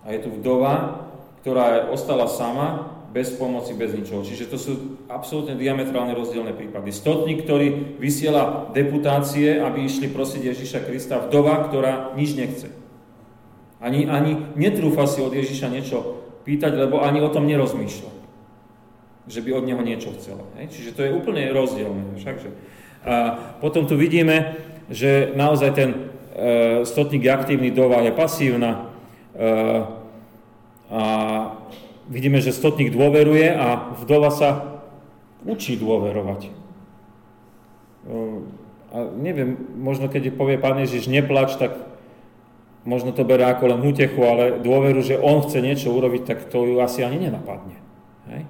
[0.00, 1.04] A je tu vdova,
[1.44, 4.20] ktorá ostala sama, bez pomoci, bez ničoho.
[4.20, 4.72] Čiže to sú
[5.08, 6.92] absolútne diametrálne rozdielne prípady.
[6.92, 12.68] Stotník, ktorý vysiela deputácie, aby išli prosiť Ježiša Krista, vdova, ktorá nič nechce.
[13.80, 18.12] Ani, ani netrúfa si od Ježiša niečo pýtať, lebo ani o tom nerozmýšľa.
[19.32, 20.44] Že by od neho niečo chcela.
[20.60, 20.76] Hej?
[20.76, 22.20] Čiže to je úplne rozdielne.
[22.20, 22.52] Všakže.
[23.08, 23.14] A
[23.64, 24.60] potom tu vidíme,
[24.92, 25.98] že naozaj ten e,
[26.84, 28.92] stotník je aktívny, dova je pasívna.
[29.32, 29.48] E,
[30.92, 31.02] a
[32.06, 34.82] vidíme, že stotník dôveruje a vdova sa
[35.46, 36.50] učí dôverovať.
[38.94, 41.74] A neviem, možno keď povie Pán Ježiš, neplač, tak
[42.86, 46.64] možno to bere ako len útechu, ale dôveru, že on chce niečo urobiť, tak to
[46.64, 47.76] ju asi ani nenapadne.
[48.30, 48.46] Hej?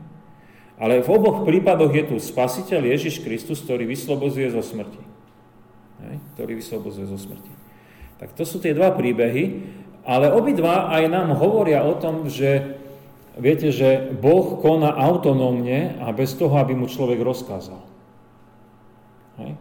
[0.76, 5.00] Ale v oboch prípadoch je tu spasiteľ Ježiš Kristus, ktorý vyslobozuje zo smrti.
[6.04, 6.14] Hej?
[6.36, 7.52] Ktorý vyslobozuje zo smrti.
[8.20, 9.64] Tak to sú tie dva príbehy,
[10.04, 12.76] ale obidva aj nám hovoria o tom, že
[13.36, 17.84] Viete, že Boh koná autonómne a bez toho, aby mu človek rozkázal.
[19.44, 19.52] Hej.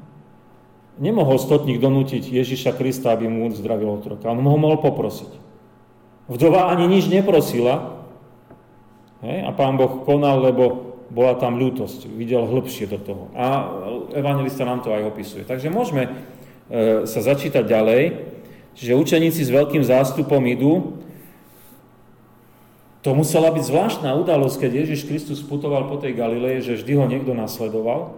[0.95, 4.31] Nemohol stotník donútiť Ježiša Krista, aby mu uzdravil otroka.
[4.31, 5.27] On ho mohol poprosiť.
[6.31, 7.99] Vdova ani nič neprosila
[9.19, 12.07] hej, a pán Boh konal, lebo bola tam ľútosť.
[12.07, 13.23] Videl hĺbšie do toho.
[13.35, 13.75] A
[14.15, 15.43] evangelista nám to aj opisuje.
[15.43, 16.11] Takže môžeme e,
[17.05, 18.03] sa začítať ďalej.
[18.79, 20.94] Čiže učeníci s veľkým zástupom idú
[23.05, 27.05] to musela byť zvláštna udalosť, keď Ježiš Kristus putoval po tej Galileji, že vždy ho
[27.05, 28.17] niekto nasledoval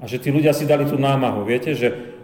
[0.00, 1.44] a že tí ľudia si dali tú námahu.
[1.44, 2.16] Viete, že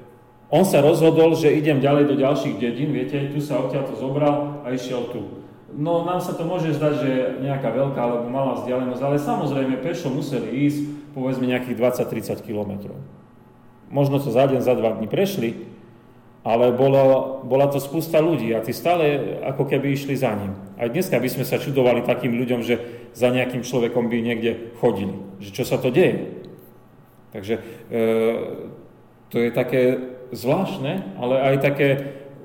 [0.49, 4.65] on sa rozhodol, že idem ďalej do ďalších dedín, viete, tu sa odtiaľ to zobral
[4.65, 5.45] a išiel tu.
[5.77, 7.11] No nám sa to môže zdať, že
[7.45, 12.97] nejaká veľká alebo malá vzdialenosť, ale samozrejme pešo museli ísť povedzme nejakých 20-30 kilometrov.
[13.93, 15.76] Možno to za deň, za dva dní prešli,
[16.47, 20.55] ale bolo, bola to spústa ľudí a tí stále ako keby išli za ním.
[20.79, 22.79] Aj dneska by sme sa čudovali takým ľuďom, že
[23.19, 25.19] za nejakým človekom by niekde chodili.
[25.43, 26.47] Že čo sa to deje?
[27.35, 27.63] Takže e,
[29.35, 29.83] to je také
[30.31, 31.89] zvláštne, ale aj také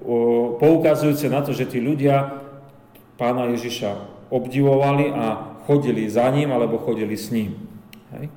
[0.01, 2.41] o, poukazujúce na to, že tí ľudia
[3.21, 4.01] pána Ježiša
[4.33, 7.53] obdivovali a chodili za ním alebo chodili s ním.
[8.17, 8.33] Hej?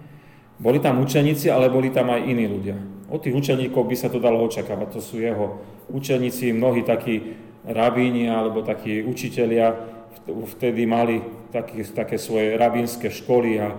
[0.60, 2.76] Boli tam učeníci, ale boli tam aj iní ľudia.
[3.14, 4.98] Od tých učeníkov by sa to dalo očakávať.
[4.98, 9.94] To sú jeho učeníci, mnohí takí rabíni alebo takí učitelia
[10.26, 11.22] vtedy mali
[11.52, 13.72] taký, také svoje rabínske školy a, a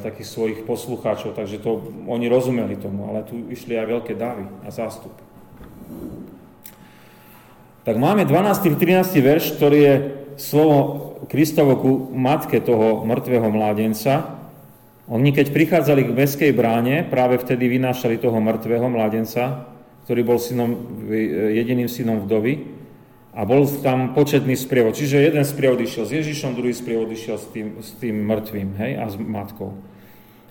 [0.00, 4.68] takých svojich poslucháčov, takže to oni rozumeli tomu, ale tu išli aj veľké davy a
[4.72, 5.12] zástup.
[7.86, 8.74] Tak máme 12.
[8.74, 9.14] 13.
[9.22, 9.94] verš, ktorý je
[10.40, 10.76] slovo
[11.30, 14.35] Kristovo ku matke toho mŕtvého mládenca,
[15.06, 19.70] oni keď prichádzali k meskej bráne, práve vtedy vynášali toho mŕtvého mladenca,
[20.02, 20.70] ktorý bol synom,
[21.54, 22.74] jediným synom vdovy
[23.30, 24.98] a bol tam početný sprievod.
[24.98, 28.92] Čiže jeden sprievod išiel s Ježišom, druhý sprievod išiel s tým, s tým mŕtvým hej,
[28.98, 29.78] a s matkou.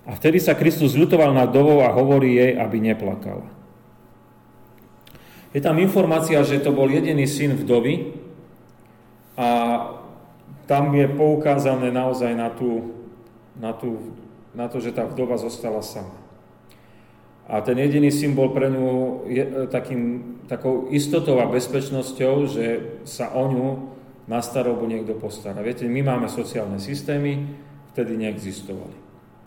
[0.07, 3.47] A vtedy sa Kristus ľutoval nad dovou a hovorí jej, aby neplakala.
[5.51, 8.11] Je tam informácia, že to bol jediný syn vdovy
[9.35, 9.49] a
[10.67, 12.91] tam je poukázané naozaj na tú,
[13.55, 14.15] na tú
[14.55, 16.15] na to, že tá vdova zostala sama.
[17.45, 20.01] A ten jediný symbol pre ňu je e, takým,
[20.49, 22.65] takou istotou a bezpečnosťou, že
[23.05, 23.67] sa o ňu
[24.25, 25.61] na starobu niekto postará.
[25.61, 27.45] Viete, my máme sociálne systémy,
[27.93, 28.97] vtedy neexistovali.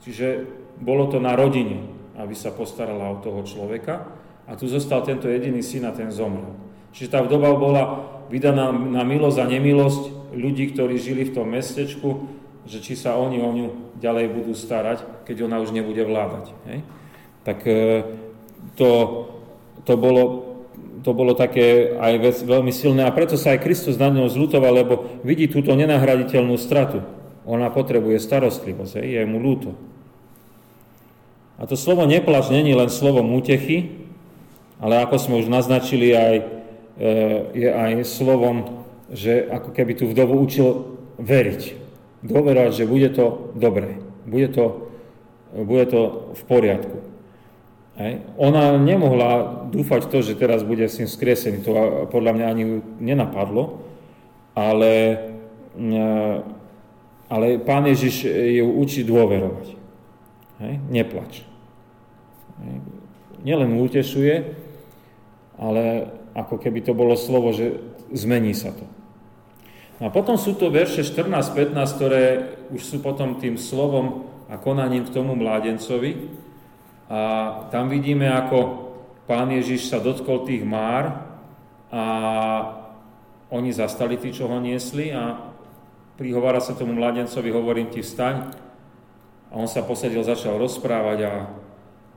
[0.07, 0.47] Čiže
[0.79, 4.07] bolo to na rodine, aby sa postarala o toho človeka
[4.47, 6.55] a tu zostal tento jediný syn a ten zomrel.
[6.95, 7.85] Čiže tá vdoba bola
[8.31, 10.03] vydaná na milosť a nemilosť
[10.39, 12.31] ľudí, ktorí žili v tom mestečku,
[12.69, 13.67] že či sa oni o ňu
[13.97, 16.53] ďalej budú starať, keď ona už nebude vládať.
[16.69, 16.79] Hej?
[17.49, 18.05] Tak e,
[18.77, 18.91] to,
[19.89, 20.23] to, bolo,
[21.01, 24.85] to bolo také aj vec veľmi silné a preto sa aj Kristus na ňou zlutoval,
[24.85, 24.95] lebo
[25.25, 27.01] vidí túto nenahraditeľnú stratu.
[27.49, 29.17] Ona potrebuje starostlivosť, hej?
[29.17, 29.73] je mu ľúto.
[31.57, 34.07] A to slovo neplač není len slovom útechy,
[34.79, 36.37] ale ako sme už naznačili, aj,
[37.01, 37.11] e,
[37.57, 41.88] je aj slovom, že ako keby tú vdovu učil veriť.
[42.19, 44.91] Dôverovať, že bude to dobre, bude to,
[45.55, 46.99] bude to v poriadku.
[47.99, 48.23] Hej.
[48.39, 51.75] Ona nemohla dúfať to, že teraz bude s ním skresený, to
[52.11, 52.65] podľa mňa ani
[53.03, 53.83] nenapadlo,
[54.55, 54.95] ale,
[55.75, 56.03] e,
[57.27, 59.67] ale pán Ježiš ju učí dôverovať.
[60.63, 60.75] Hej.
[60.91, 61.43] Neplač.
[62.63, 62.77] Hej.
[63.43, 64.35] Nielen utešuje,
[65.59, 65.83] ale
[66.39, 67.83] ako keby to bolo slovo, že
[68.15, 68.87] zmení sa to.
[69.99, 72.25] No a potom sú to verše 14-15, ktoré
[72.71, 76.31] už sú potom tým slovom a konaním k tomu mládencovi.
[77.11, 77.21] A
[77.75, 78.89] tam vidíme, ako
[79.27, 81.27] pán Ježiš sa dotkol tých már
[81.91, 82.05] a
[83.49, 85.51] oni zastali tí, čo ho niesli a
[86.21, 88.55] prihovára sa tomu mladencovi, hovorím ti vstaň.
[89.49, 91.33] A on sa posadil, začal rozprávať a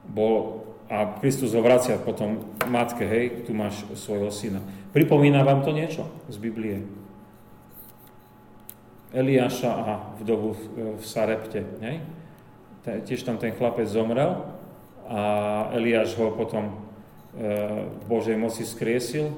[0.04, 4.60] bol a Kristus ho vracia potom matke, hej, tu máš svojho syna.
[4.92, 6.84] Pripomína vám to niečo z Biblie?
[9.12, 9.92] Eliáša a
[10.24, 10.56] vdovu
[10.98, 12.00] v Sarepte, hej?
[12.82, 14.42] Tiež tam ten chlapec zomrel
[15.06, 15.22] a
[15.76, 16.74] Eliáš ho potom e,
[17.86, 19.30] v Božej moci skriesil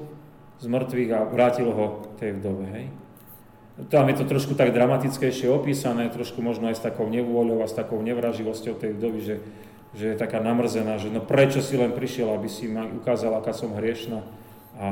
[0.62, 2.86] z mŕtvych a vrátil ho tej vdove, hej?
[3.90, 7.74] Tam je to trošku tak dramatickejšie opísané, trošku možno aj s takou nevôľou a s
[7.74, 9.36] takou nevraživosťou tej vdovy, že
[9.94, 13.54] že je taká namrzená, že no prečo si len prišiel, aby si ma ukázal, aká
[13.54, 14.26] som hriešna
[14.74, 14.86] a,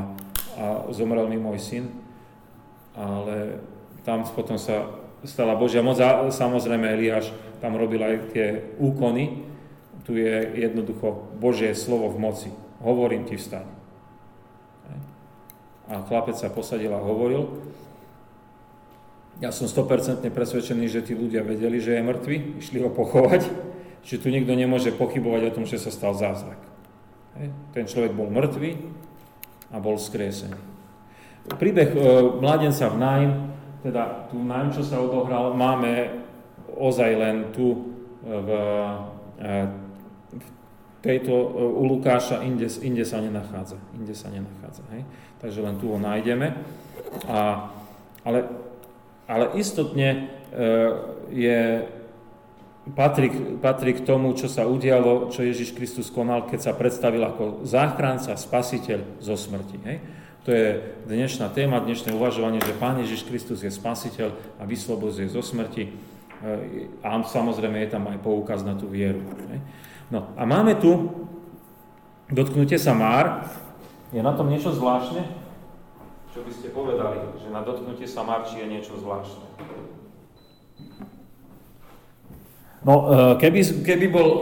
[0.54, 1.84] a zomrel mi môj syn.
[2.94, 3.58] Ale
[4.02, 4.90] tam potom sa
[5.22, 7.30] stala Božia moc a samozrejme Eliáš
[7.62, 8.46] tam robil aj tie
[8.82, 9.46] úkony.
[10.02, 12.50] Tu je jednoducho Božie slovo v moci.
[12.82, 13.62] Hovorím ti vstaň.
[15.86, 17.62] A chlapec sa posadil a hovoril.
[19.38, 23.72] Ja som 100% presvedčený, že tí ľudia vedeli, že je mŕtvy, išli ho pochovať
[24.02, 26.58] Čiže tu nikto nemôže pochybovať o tom, že sa stal zázrak.
[27.72, 28.70] Ten človek bol mŕtvý
[29.72, 30.58] a bol skresený.
[31.58, 31.98] Príbeh e,
[32.38, 33.30] mladenca v Najm,
[33.82, 36.22] teda tu Najm, čo sa odohral, máme
[36.78, 37.76] ozaj len tu e,
[38.30, 38.50] v,
[39.42, 39.50] e,
[40.38, 40.46] v
[41.02, 41.34] tejto,
[41.76, 43.76] u Lukáša, inde, inde sa nenachádza.
[43.98, 44.86] Inde sa nenachádza.
[44.94, 45.02] Hej?
[45.42, 46.54] Takže len tu ho nájdeme.
[47.26, 47.68] A,
[48.22, 48.40] ale,
[49.26, 50.30] ale istotne
[51.32, 51.58] je
[52.90, 53.30] patrí,
[53.62, 58.34] patrí k tomu, čo sa udialo, čo Ježiš Kristus konal, keď sa predstavil ako záchranca,
[58.34, 59.78] spasiteľ zo smrti.
[59.86, 59.96] Hej?
[60.42, 65.38] To je dnešná téma, dnešné uvažovanie, že Pán Ježiš Kristus je spasiteľ a vyslobozuje zo
[65.38, 65.86] smrti.
[65.86, 65.90] E,
[66.98, 69.22] a samozrejme je tam aj poukaz na tú vieru.
[70.10, 71.14] No a máme tu
[72.26, 73.46] dotknutie sa Már.
[74.10, 75.22] Je na tom niečo zvláštne?
[76.34, 79.46] Čo by ste povedali, že na dotknutie sa Már, či je niečo zvláštne?
[82.82, 84.40] No, e, keby, keby bol e,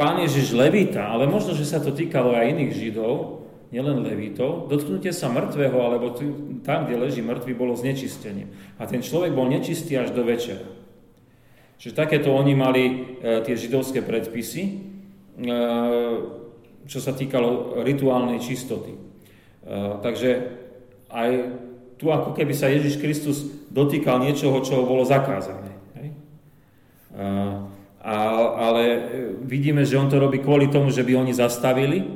[0.00, 3.44] pán Ježiš Levita, ale možno, že sa to týkalo aj iných Židov,
[3.76, 6.16] nielen Levitov, dotknutie sa mŕtvého, alebo
[6.64, 8.48] tam, kde leží mŕtvy, bolo znečistenie.
[8.80, 10.64] A ten človek bol nečistý až do večera.
[11.76, 12.92] Čiže takéto oni mali e,
[13.44, 14.96] tie židovské predpisy,
[16.88, 18.96] čo sa týkalo rituálnej čistoty.
[20.00, 20.30] Takže
[21.12, 21.30] aj
[22.00, 25.76] tu ako keby sa Ježiš Kristus dotýkal niečoho, čo bolo zakázané.
[28.06, 28.16] A,
[28.70, 28.82] ale
[29.44, 32.06] vidíme, že on to robí kvôli tomu, že by oni zastavili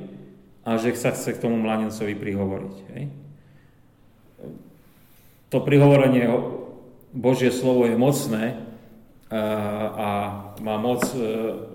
[0.65, 2.75] a že sa chce k tomu mladencovi prihovoriť.
[2.93, 3.05] Hej?
[5.51, 6.31] To prihovorenie,
[7.11, 8.61] Božie slovo je mocné
[9.31, 9.43] a,
[9.91, 10.09] a
[10.63, 11.19] má moc e,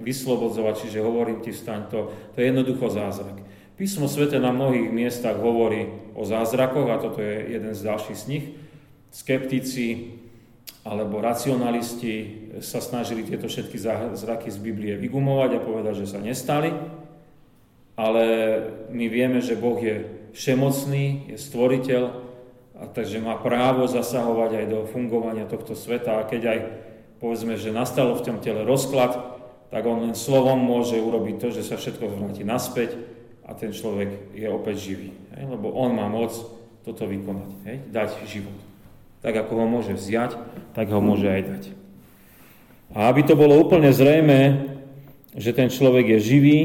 [0.04, 3.36] vyslobodzovať, čiže hovorím ti vstaň, to, to je jednoducho zázrak.
[3.76, 8.26] Písmo svete na mnohých miestach hovorí o zázrakoch a toto je jeden z ďalších z
[8.32, 8.46] nich.
[9.12, 10.16] Skeptici
[10.88, 13.76] alebo racionalisti sa snažili tieto všetky
[14.16, 16.72] zraky z Biblie vygumovať a povedať, že sa nestali,
[17.96, 18.24] ale
[18.92, 22.04] my vieme, že Boh je všemocný, je stvoriteľ,
[22.76, 26.60] a takže má právo zasahovať aj do fungovania tohto sveta a keď aj
[27.24, 29.16] povedzme, že nastalo v tom tele rozklad,
[29.72, 33.00] tak on len slovom môže urobiť to, že sa všetko vráti naspäť
[33.48, 35.16] a ten človek je opäť živý.
[35.40, 35.56] Hej?
[35.56, 36.36] Lebo on má moc
[36.84, 37.78] toto vykonať, hej?
[37.96, 38.76] dať život
[39.26, 40.38] tak ako ho môže vziať,
[40.78, 41.64] tak ho môže aj dať.
[42.94, 44.70] A aby to bolo úplne zrejme,
[45.34, 46.60] že ten človek je živý,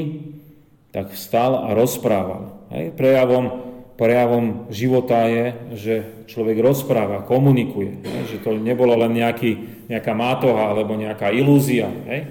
[0.91, 2.67] tak vstal a rozprával.
[2.75, 2.95] Hej?
[2.99, 3.47] Prejavom,
[3.95, 5.45] prejavom života je,
[5.79, 5.95] že
[6.27, 8.03] človek rozpráva, komunikuje.
[8.03, 8.23] Hej?
[8.35, 11.91] Že to nebolo len nejaký, nejaká mátoha alebo nejaká ilúzia.
[12.11, 12.27] Hej?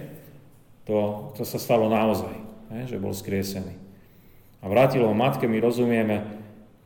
[0.87, 2.35] To, to sa stalo naozaj,
[2.75, 2.95] hej?
[2.95, 3.75] že bol skriesený.
[4.59, 6.39] A vrátil ho matke, my rozumieme,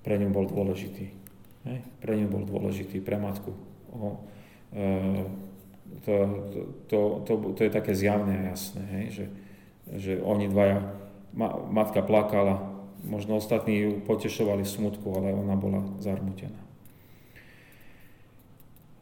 [0.06, 1.10] pre ňu bol dôležitý.
[1.64, 1.80] Hej.
[2.04, 3.56] Pre ňu bol dôležitý, pre matku.
[3.90, 4.20] O,
[4.76, 4.86] e,
[6.04, 6.14] to,
[6.92, 9.26] to, to, to je také zjavné a jasné, hej, že,
[9.96, 10.84] že oni dvaja,
[11.34, 12.74] ma, matka plakala,
[13.04, 16.64] možno ostatní ju potešovali smutku, ale ona bola zarmutená.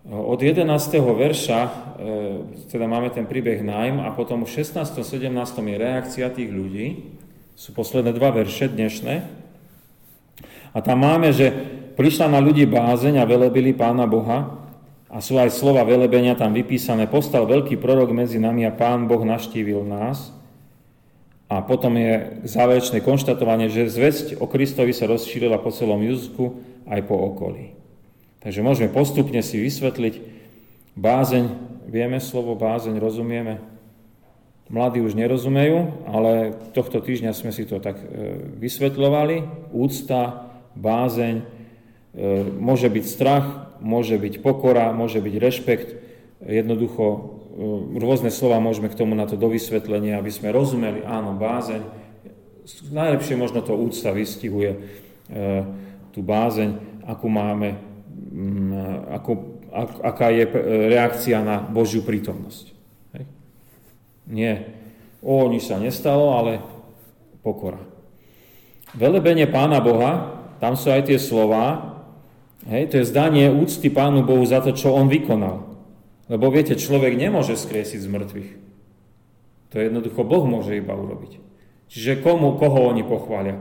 [0.09, 0.65] Od 11.
[0.97, 1.71] verša, e,
[2.73, 4.97] teda máme ten príbeh Najm a potom v 16.
[4.97, 5.29] 17.
[5.61, 7.13] je reakcia tých ľudí.
[7.53, 9.21] Sú posledné dva verše dnešné.
[10.73, 11.53] A tam máme, že
[11.93, 14.57] prišla na ľudí bázeň a velebili Pána Boha
[15.05, 17.05] a sú aj slova velebenia tam vypísané.
[17.05, 20.33] Postal veľký prorok medzi nami a Pán Boh naštívil nás.
[21.51, 27.03] A potom je záverečné konštatovanie, že zväzť o Kristovi sa rozšírila po celom Juzku aj
[27.11, 27.75] po okolí.
[28.39, 30.15] Takže môžeme postupne si vysvetliť
[30.95, 31.51] bázeň,
[31.91, 33.59] vieme slovo bázeň, rozumieme.
[34.71, 38.07] Mladí už nerozumejú, ale tohto týždňa sme si to tak e,
[38.55, 39.67] vysvetľovali.
[39.75, 40.47] Úcta,
[40.79, 41.45] bázeň, e,
[42.55, 45.89] môže byť strach, môže byť pokora, môže byť rešpekt.
[46.47, 47.40] Jednoducho
[47.97, 51.81] rôzne slova môžeme k tomu na to dovysvetlenie, aby sme rozumeli, áno, bázeň.
[52.93, 54.79] Najlepšie možno to úcta vystihuje
[56.11, 57.91] tú bázeň, akú máme
[58.31, 58.71] Mm,
[59.11, 59.31] ako,
[59.75, 60.47] ak, aká je
[60.87, 62.65] reakcia na Božiu prítomnosť.
[63.11, 63.23] Hej.
[64.31, 64.53] Nie,
[65.19, 66.63] o, nič sa nestalo, ale
[67.43, 67.79] pokora.
[68.95, 71.99] Velebenie Pána Boha, tam sú aj tie slova,
[72.71, 75.70] hej, to je zdanie úcty Pánu Bohu za to, čo On vykonal.
[76.31, 78.51] Lebo viete, človek nemôže skriesiť z mŕtvych.
[79.71, 81.43] To jednoducho Boh môže iba urobiť.
[81.91, 83.59] Čiže komu, koho oni pochvália?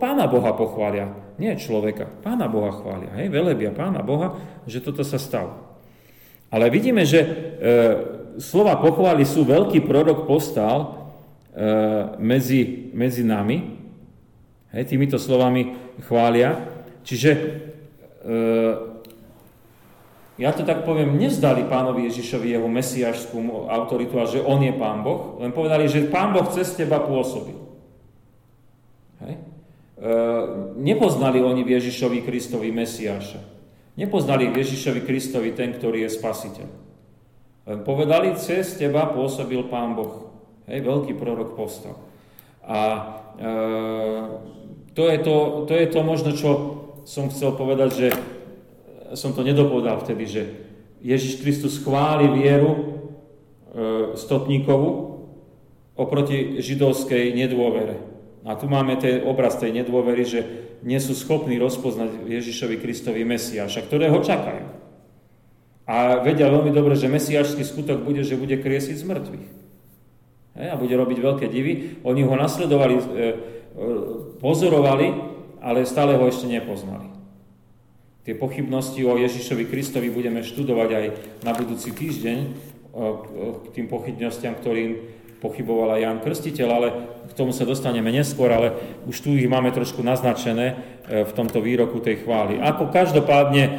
[0.00, 2.08] Pána Boha pochvália, nie človeka.
[2.24, 5.76] Pána Boha chvália, hej, velebia Pána Boha, že toto sa stalo.
[6.48, 7.28] Ale vidíme, že e,
[8.40, 10.88] slova pochvály sú veľký prorok postal e,
[12.24, 13.76] medzi, medzi nami.
[14.72, 15.76] Hej, týmito slovami
[16.08, 16.56] chvália.
[17.04, 17.44] Čiže e,
[20.40, 25.04] ja to tak poviem, nezdali pánovi Ježišovi jeho mesiašskú autoritu a že on je pán
[25.04, 27.60] Boh, len povedali, že pán Boh cez teba pôsobil.
[29.20, 29.36] Hej?
[29.36, 30.12] E,
[30.80, 33.36] nepoznali oni v Ježišovi Kristovi Mesiáša.
[34.00, 36.68] Nepoznali v Ježišovi Kristovi ten, ktorý je spasiteľ.
[37.68, 40.32] Len povedali, cez teba pôsobil Pán Boh.
[40.64, 42.00] Hej, veľký prorok povstal.
[42.64, 42.80] A
[43.36, 43.50] e,
[44.96, 45.36] to, je to,
[45.68, 46.50] to je to možno, čo
[47.04, 48.08] som chcel povedať, že
[49.14, 50.42] som to nedopovedal vtedy, že
[51.00, 52.80] Ježiš Kristus chváli vieru e,
[54.14, 54.88] stotníkovu
[55.96, 57.98] oproti židovskej nedôvere.
[58.44, 60.40] A tu máme ten obraz tej nedôvery, že
[60.80, 64.64] nie sú schopní rozpoznať Ježišovi Kristovi Mesiáša, ktorého čakajú.
[65.84, 69.48] A vedia veľmi dobre, že mesiášsky skutok bude, že bude kriesiť z mŕtvych.
[70.60, 72.02] a bude robiť veľké divy.
[72.04, 73.06] Oni ho nasledovali, e, e,
[74.40, 75.08] pozorovali,
[75.60, 77.19] ale stále ho ešte nepoznali.
[78.30, 81.06] Tie pochybnosti o Ježišovi Kristovi budeme študovať aj
[81.42, 82.38] na budúci týždeň,
[83.58, 85.02] k tým pochybnostiam, ktorým
[85.42, 86.88] pochyboval Jan Krstiteľ, ale
[87.26, 88.78] k tomu sa dostaneme neskôr, ale
[89.10, 90.66] už tu ich máme trošku naznačené
[91.10, 92.62] e, v tomto výroku tej chvály.
[92.62, 93.72] Ako každopádne e,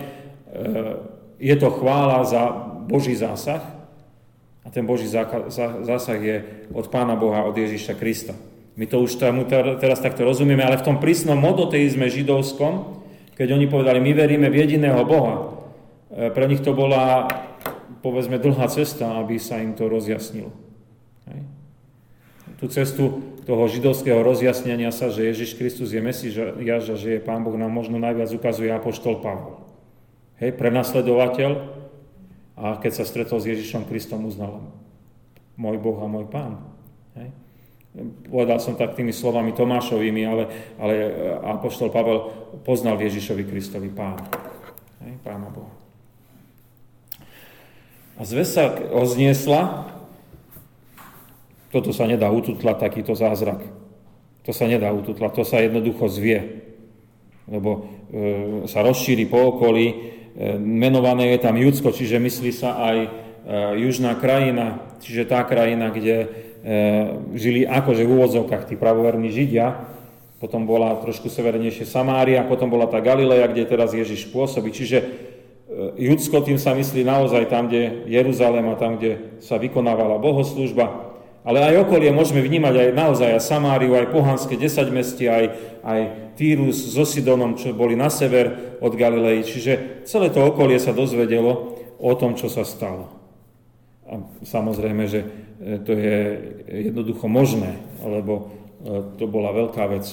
[1.40, 2.52] je to chvála za
[2.92, 3.64] Boží zásah
[4.64, 8.36] a ten Boží zásah je od Pána Boha, od Ježíša Krista.
[8.76, 9.48] My to už tomu
[9.80, 13.00] teraz takto rozumieme, ale v tom prísnom modoteizme židovskom,
[13.36, 15.36] keď oni povedali, my veríme v jediného Boha,
[16.12, 17.28] e, pre nich to bola,
[18.04, 20.62] povedzme, dlhá cesta, aby sa im to rozjasnilo.
[22.62, 27.42] Tú cestu toho židovského rozjasnenia sa, že Ježiš Kristus je Mesiáš a že je Pán
[27.42, 29.66] Boh, nám možno najviac ukazuje Apoštol Pavol.
[30.38, 31.52] Hej, prenasledovateľ
[32.54, 34.62] a keď sa stretol s Ježišom Kristom, uznal
[35.58, 36.62] môj Boh a môj Pán.
[37.18, 37.34] Hej.
[38.32, 40.44] Povedal som tak tými slovami Tomášovými, ale,
[40.80, 40.94] ale
[41.44, 42.32] Apoštol Pavel
[42.64, 44.24] poznal Ježišovi Kristovi Pána.
[45.04, 45.74] Hej, Pána Boha.
[48.16, 49.92] A zves sa ozniesla
[51.72, 53.64] toto sa nedá ututlať, takýto zázrak.
[54.44, 56.68] To sa nedá ututlať, to sa jednoducho zvie.
[57.48, 59.96] Lebo e, sa rozšíri po okolí, e,
[60.60, 63.10] menované je tam Judsko, čiže myslí sa aj e,
[63.88, 66.30] južná krajina, čiže tá krajina, kde e,
[67.34, 69.82] žili akože v úvodzovkách tí pravoverní Židia,
[70.42, 74.74] potom bola trošku severnejšie Samária, potom bola tá Galileja, kde teraz Ježiš pôsobí.
[74.74, 75.06] Čiže e,
[76.10, 81.14] Judsko tým sa myslí naozaj tam, kde Jeruzalém a tam, kde sa vykonávala bohoslužba.
[81.46, 85.46] Ale aj okolie môžeme vnímať aj naozaj aj Samáriu, aj pohanské desaťmestie, aj,
[85.86, 86.02] aj
[86.38, 89.46] Týrus so Sidonom, čo boli na sever od Galilei.
[89.46, 93.14] Čiže celé to okolie sa dozvedelo o tom, čo sa stalo.
[94.10, 95.22] A samozrejme, že
[95.62, 96.18] to je
[96.90, 98.34] jednoducho možné, lebo
[98.82, 100.10] e, to bola veľká vec.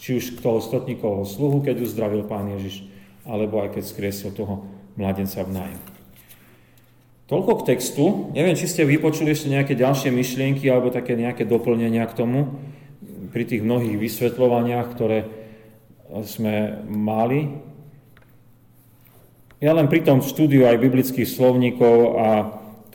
[0.00, 2.84] Či už toho stotníkovho sluhu, keď uzdravil pán Ježiš,
[3.28, 4.64] alebo aj keď skriesil toho
[4.96, 5.82] mladenca v nájom.
[7.26, 8.04] Toľko k textu.
[8.32, 12.54] Neviem, či ste vypočuli ešte nejaké ďalšie myšlienky alebo také nejaké doplnenia k tomu
[13.34, 15.26] pri tých mnohých vysvetľovaniach, ktoré
[16.22, 17.50] sme mali.
[19.58, 22.28] ja len pri tom štúdiu aj biblických slovníkov a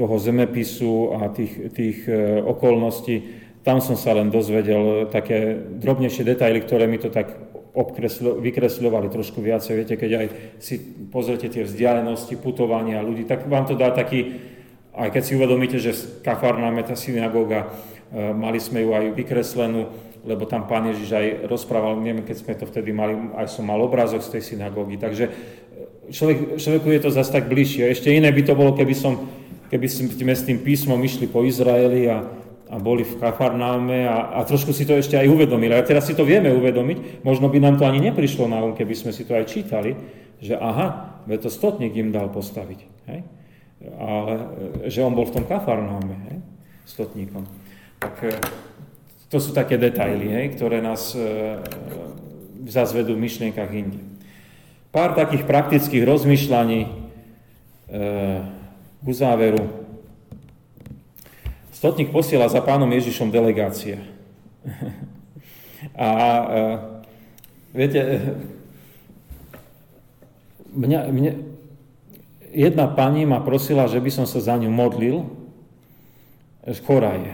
[0.01, 3.21] toho zemepisu a tých, tých e, okolností,
[3.61, 7.37] tam som sa len dozvedel také drobnejšie detaily, ktoré mi to tak
[8.41, 9.73] vykresľovali trošku viacej.
[9.77, 10.27] Viete, keď aj
[10.57, 10.81] si
[11.13, 14.41] pozrite tie vzdialenosti, putovania ľudí, tak vám to dá taký,
[14.97, 15.93] aj keď si uvedomíte, že
[16.25, 17.69] Kafarnáme, tá synagóga,
[18.09, 19.85] e, mali sme ju aj vykreslenú,
[20.25, 23.77] lebo tam pán Ježiš aj rozprával, neviem, keď sme to vtedy mali, aj som mal
[23.85, 25.31] obrázok z tej synagógy, takže e,
[26.09, 27.93] človek, človeku je to zase tak bližšie.
[27.93, 29.40] Ešte iné by to bolo, keby, som,
[29.71, 32.41] keby sme s tým písmom išli po Izraeli a
[32.71, 35.75] a boli v Kafarnáme a, a trošku si to ešte aj uvedomili.
[35.75, 38.95] A teraz si to vieme uvedomiť, možno by nám to ani neprišlo na um, keby
[38.95, 39.91] sme si to aj čítali,
[40.39, 42.79] že aha, to stotník im dal postaviť.
[43.11, 43.19] Hej?
[43.99, 44.33] Ale
[44.87, 46.37] že on bol v tom Kafarnáme, hej?
[46.87, 47.43] stotníkom.
[47.99, 48.39] Tak e,
[49.27, 51.59] to sú také detaily, hej, ktoré nás e,
[52.71, 53.99] zazvedú v myšlienkach inde.
[54.95, 56.89] Pár takých praktických rozmýšľaní e,
[59.01, 59.65] k uzáveru.
[61.73, 63.97] Stotník posiela za pánom Ježišom delegácie.
[65.97, 66.07] A
[67.73, 68.21] viete,
[70.77, 71.31] mňa, mňa,
[72.53, 75.25] jedna pani ma prosila, že by som sa za ňu modlil,
[76.85, 77.33] chorá je.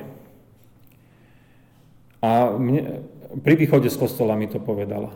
[2.24, 3.04] A mne,
[3.44, 5.12] pri východe z kostola mi to povedala.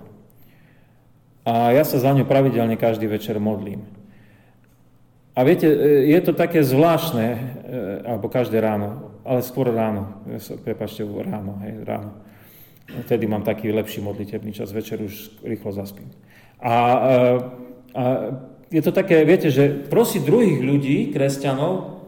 [1.48, 3.88] A ja sa za ňu pravidelne každý večer modlím.
[5.32, 7.40] A viete, e, je to také zvláštne, e,
[8.04, 10.20] alebo každé ráno, ale skôr ráno,
[10.64, 12.20] prepačte, ráno, hej, ráno.
[13.08, 16.12] Vtedy mám taký lepší modlitebný čas, večer už rýchlo zaspím.
[16.60, 17.16] A, e,
[17.96, 18.04] a
[18.72, 22.04] je to také, viete, že prosiť druhých ľudí, kresťanov,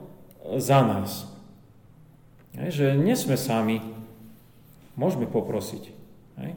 [0.59, 1.31] za nás.
[2.59, 3.79] Hej, že nie sme sami,
[4.99, 5.83] môžeme poprosiť.
[6.43, 6.51] Hej.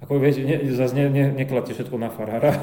[0.00, 2.56] Ako viete, ne, zase ne, ne, nekladte všetko na farára.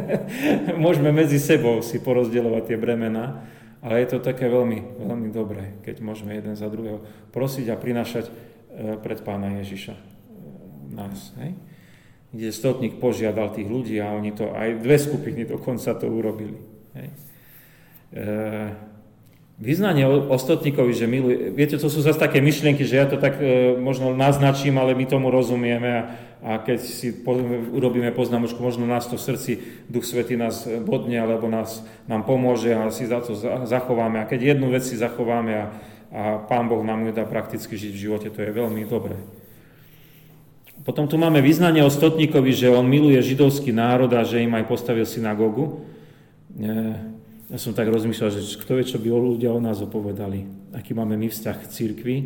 [0.84, 3.42] Môžeme medzi sebou si porozdeľovať tie bremena,
[3.82, 7.02] ale je to také veľmi, veľmi dobré, keď môžeme jeden za druhého
[7.34, 8.32] prosiť a prinašať e,
[9.02, 10.02] pred pána Ježiša e,
[10.94, 11.34] nás.
[11.42, 11.58] Hej?
[12.30, 16.62] Kde stotník požiadal tých ľudí a oni to, aj dve skupiny dokonca to urobili.
[16.94, 17.08] Hej?
[18.14, 18.22] E,
[19.62, 23.78] Vyznanie ostatníkovi, že miluje, viete, to sú zase také myšlienky, že ja to tak e,
[23.78, 26.02] možno naznačím, ale my tomu rozumieme a,
[26.42, 27.38] a keď si po,
[27.70, 29.52] urobíme poznámočku, možno nás to v srdci,
[29.86, 34.18] Duch Svety nás bodne, alebo nás, nám pomôže a si za to zachováme.
[34.18, 35.64] A keď jednu vec si zachováme a,
[36.10, 39.14] a Pán Boh nám ju dá prakticky žiť v živote, to je veľmi dobré.
[40.82, 44.66] Potom tu máme vyznanie o stotníkovi, že on miluje židovský národ a že im aj
[44.66, 45.86] postavil synagógu.
[46.58, 46.74] E,
[47.54, 50.50] ja som tak rozmýšľal, že kto vie, čo by ľudia o nás opovedali.
[50.74, 52.16] Aký máme my vzťah k církvi,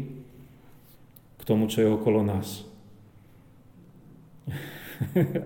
[1.37, 2.64] k tomu, čo je okolo nás.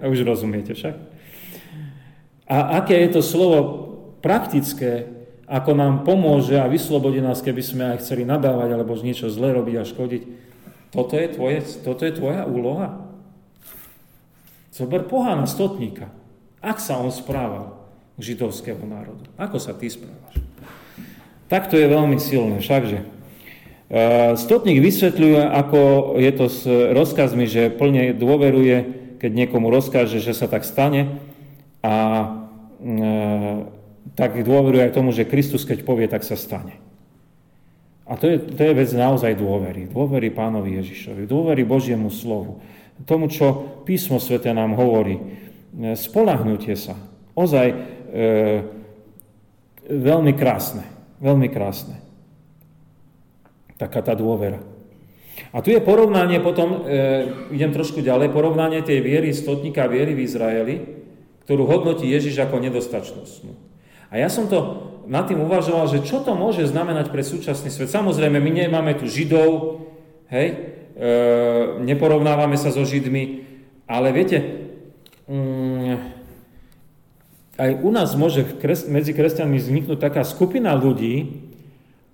[0.01, 0.95] A už rozumiete však?
[2.51, 3.59] A aké je to slovo
[4.21, 5.07] praktické,
[5.51, 9.75] ako nám pomôže a vyslobodí nás, keby sme aj chceli nadávať alebo niečo zle robiť
[9.79, 10.23] a škodiť.
[10.91, 13.07] Toto je, tvoje, toto je tvoja úloha.
[14.75, 16.11] Zober pohana stotníka.
[16.59, 17.81] Ak sa on správal,
[18.21, 19.25] židovského národu.
[19.41, 20.39] Ako sa ty správaš?
[21.51, 23.20] Tak to je veľmi silné, všakže.
[23.91, 25.80] E, stotník vysvetľuje, ako
[26.14, 26.62] je to s
[26.95, 28.76] rozkazmi, že plne dôveruje,
[29.18, 31.18] keď niekomu rozkáže, že sa tak stane
[31.82, 31.95] a
[32.78, 33.07] e,
[34.14, 36.78] tak dôveruje aj tomu, že Kristus, keď povie, tak sa stane.
[38.07, 39.91] A to je, to je vec naozaj dôvery.
[39.91, 42.62] Dôvery pánovi Ježišovi, dôvery Božiemu slovu,
[43.07, 45.18] tomu, čo písmo svete nám hovorí.
[45.18, 46.95] E, spolahnutie sa.
[47.34, 47.76] Ozaj e,
[49.91, 50.86] veľmi krásne.
[51.18, 52.00] Veľmi krásne.
[53.81, 54.61] Taká tá dôvera.
[55.57, 60.28] A tu je porovnanie potom, e, idem trošku ďalej, porovnanie tej viery stotníka viery v
[60.28, 60.76] Izraeli,
[61.49, 63.57] ktorú hodnotí Ježiš ako nedostačnostnú.
[64.12, 67.89] A ja som to nad tým uvažoval, že čo to môže znamenať pre súčasný svet.
[67.89, 69.81] Samozrejme, my nemáme tu Židov,
[70.28, 70.49] hej,
[70.95, 71.09] e,
[71.81, 73.49] neporovnávame sa so Židmi,
[73.89, 74.39] ale viete,
[75.24, 76.20] mm,
[77.59, 78.45] aj u nás môže
[78.93, 81.49] medzi kresťanmi vzniknúť taká skupina ľudí,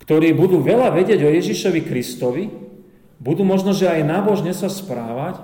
[0.07, 2.47] ktorí budú veľa vedieť o Ježišovi Kristovi,
[3.19, 5.43] budú možno, že aj nábožne sa správať,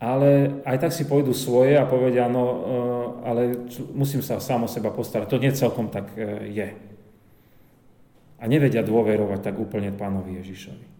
[0.00, 2.56] ale aj tak si pôjdu svoje a povedia, no, e,
[3.22, 3.42] ale
[3.92, 5.28] musím sa sám o seba postarať.
[5.30, 6.68] To nie celkom tak e, je.
[8.42, 10.86] A nevedia dôverovať tak úplne pánovi Ježišovi.
[10.88, 10.92] E,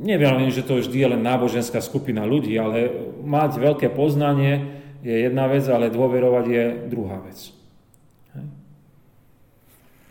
[0.00, 2.90] neviem, že to vždy je len náboženská skupina ľudí, ale
[3.22, 7.54] mať veľké poznanie, je jedna vec, ale dôverovať je druhá vec.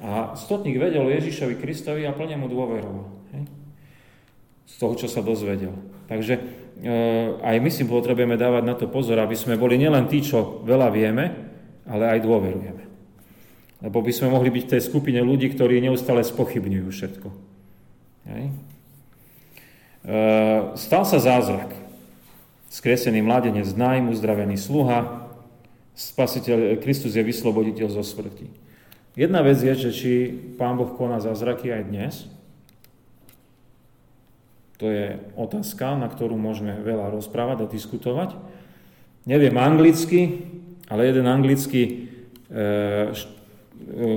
[0.02, 3.06] A stotník vedel Ježišovi Kristovi a plne mu dôveroval.
[4.66, 5.78] Z toho, čo sa dozvedel.
[6.10, 6.42] Takže e,
[7.38, 10.90] aj my si potrebujeme dávať na to pozor, aby sme boli nielen tí, čo veľa
[10.90, 11.30] vieme,
[11.86, 12.84] ale aj dôverujeme.
[13.82, 17.28] Lebo by sme mohli byť v tej skupine ľudí, ktorí neustále spochybňujú všetko.
[18.32, 18.44] Hej.
[18.48, 20.14] E,
[20.78, 21.78] stal sa zázrak.
[22.72, 25.28] Skresený mladenec, nájmu, uzdravený sluha,
[25.92, 28.61] spasiteľ, Kristus je vysloboditeľ zo smrti.
[29.12, 30.12] Jedna vec je, že či
[30.56, 32.14] Pán Boh koná zázraky aj dnes.
[34.80, 38.40] To je otázka, na ktorú môžeme veľa rozprávať a diskutovať.
[39.28, 40.48] Neviem anglicky,
[40.88, 42.58] ale jeden anglický, e,
[43.94, 44.10] e,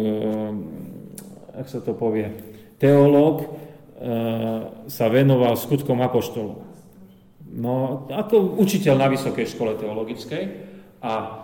[1.58, 2.30] ak sa to povie,
[2.78, 3.46] teológ e,
[4.88, 6.64] sa venoval skutkom apoštolov.
[7.50, 10.42] No, ako učiteľ na vysokej škole teologickej
[11.04, 11.43] a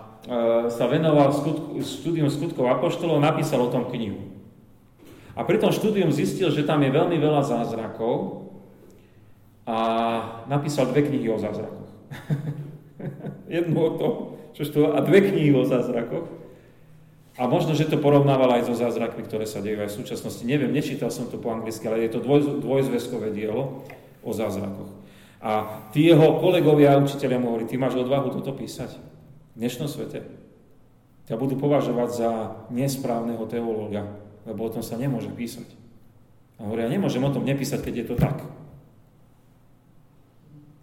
[0.69, 4.31] sa venoval skutku, štúdium skutkov apoštolov, napísal o tom knihu.
[5.33, 8.45] A pri tom štúdium zistil, že tam je veľmi veľa zázrakov
[9.65, 9.77] a
[10.45, 11.89] napísal dve knihy o zázrakoch.
[13.49, 14.13] Jednu o tom,
[14.53, 16.29] čo to, a dve knihy o zázrakoch.
[17.39, 20.43] A možno, že to porovnával aj so zázrakmi, ktoré sa dejú aj v súčasnosti.
[20.43, 23.87] Neviem, nečítal som to po anglicky, ale je to dvoj, dvojzväzkové dielo
[24.21, 24.91] o zázrakoch.
[25.41, 29.10] A tí jeho kolegovia a učiteľia mu hovorili, ty máš odvahu toto písať?
[29.51, 30.23] V dnešnom svete
[31.27, 32.31] ťa budú považovať za
[32.71, 34.03] nesprávneho teológa,
[34.47, 35.67] lebo o tom sa nemôže písať.
[36.59, 38.37] A hovoria, nemôžem o tom nepísať, keď je to tak.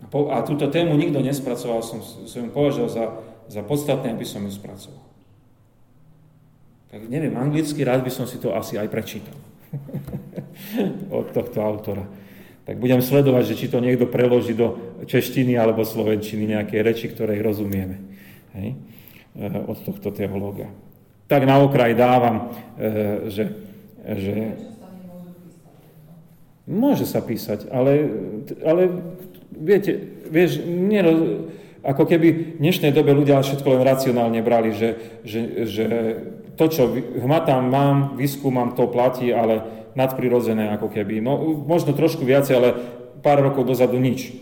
[0.00, 3.04] A, po, a túto tému nikto nespracoval, som, som ju považoval za,
[3.50, 5.04] za podstatné, aby som ju spracoval.
[6.88, 9.36] Tak neviem, anglicky rád by som si to asi aj prečítal.
[11.12, 12.08] Od tohto autora.
[12.64, 17.44] Tak budem sledovať, že či to niekto preloží do češtiny alebo slovenčiny nejaké reči, ktorej
[17.44, 18.17] rozumieme
[18.58, 18.70] hej,
[19.38, 20.66] eh, od tohto teológa.
[21.30, 23.44] Tak na okraj dávam, eh, že,
[24.02, 24.34] že
[26.68, 27.92] môže sa písať, ale,
[28.60, 28.82] ale
[29.54, 29.96] viete,
[30.28, 31.48] vieš, neroz,
[31.80, 35.86] ako keby v dnešnej dobe ľudia všetko len racionálne brali, že, že, že
[36.58, 36.90] to, čo
[37.22, 39.62] hmatám, mám, vyskúmam, to platí, ale
[39.94, 41.22] nadprirodzené ako keby.
[41.22, 42.68] No, možno trošku viacej, ale
[43.24, 44.34] pár rokov dozadu nič.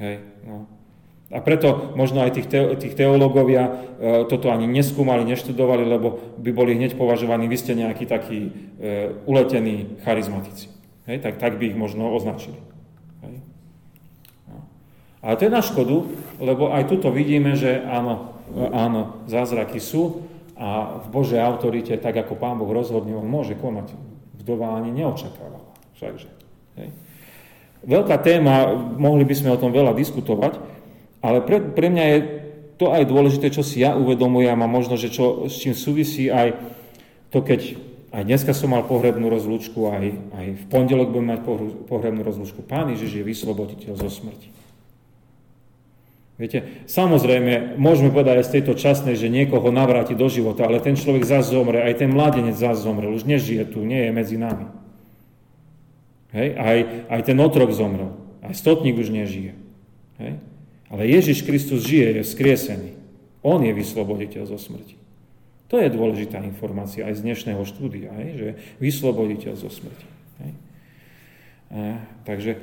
[0.00, 0.66] Hej, no.
[1.34, 3.72] A preto možno aj tých, te, tých teológovia e,
[4.30, 9.98] toto ani neskúmali, neštudovali, lebo by boli hneď považovaní, vy ste nejakí takí e, uletení
[10.06, 10.70] charizmatici.
[11.10, 11.26] Hej?
[11.26, 12.54] Tak, tak by ich možno označili.
[13.26, 13.42] Hej?
[14.46, 14.62] No.
[15.26, 16.06] Ale to je na škodu,
[16.38, 18.38] lebo aj tuto vidíme, že áno,
[18.70, 23.90] áno, zázraky sú a v Božej autorite, tak ako Pán Boh rozhodne, on môže konať.
[24.38, 25.66] Vdova ani neočakávala.
[25.98, 26.30] Všakže.
[26.78, 26.94] Hej?
[27.84, 30.73] Veľká téma, mohli by sme o tom veľa diskutovať,
[31.24, 32.18] ale pre, pre mňa je
[32.76, 36.52] to aj dôležité, čo si ja uvedomujem a možno, že čo, s čím súvisí aj
[37.32, 37.80] to, keď
[38.14, 40.06] aj dneska som mal pohrebnú rozlúčku, aj,
[40.36, 41.40] aj v pondelok budem mať
[41.88, 42.62] pohrebnú rozlúčku.
[42.62, 44.52] Pán Ježiš je vysloboditeľ zo smrti.
[46.34, 50.98] Viete, samozrejme, môžeme povedať aj z tejto časnej, že niekoho navráti do života, ale ten
[50.98, 54.66] človek zase zomre, aj ten mladenec zase zomrel, už nežije tu, nie je medzi nami.
[56.34, 56.48] Hej?
[56.58, 59.54] Aj, aj ten otrok zomrel, aj stotník už nežije.
[60.18, 60.42] Hej?
[60.92, 62.90] Ale Ježiš Kristus žije, je skriesený.
[63.44, 64.96] On je vysloboditeľ zo smrti.
[65.72, 70.06] To je dôležitá informácia aj z dnešného štúdia, že vysloboditeľ zo smrti.
[72.24, 72.58] Takže e,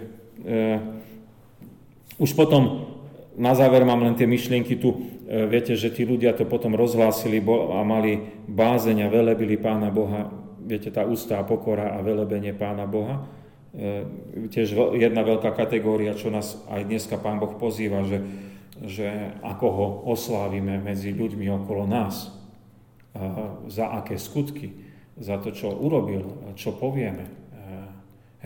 [2.16, 2.88] už potom
[3.36, 4.96] na záver mám len tie myšlienky tu.
[5.28, 10.32] E, viete, že tí ľudia to potom rozhlásili a mali bázeň a velebili Pána Boha.
[10.62, 13.28] Viete, tá ústa a pokora a velebenie Pána Boha.
[13.72, 14.04] E,
[14.52, 18.20] tiež jedna veľká kategória, čo nás aj dneska Pán Boh pozýva, že,
[18.84, 22.42] že ako ho oslávime medzi ľuďmi okolo nás,
[23.68, 24.72] za aké skutky,
[25.20, 27.32] za to, čo urobil, čo povieme, e,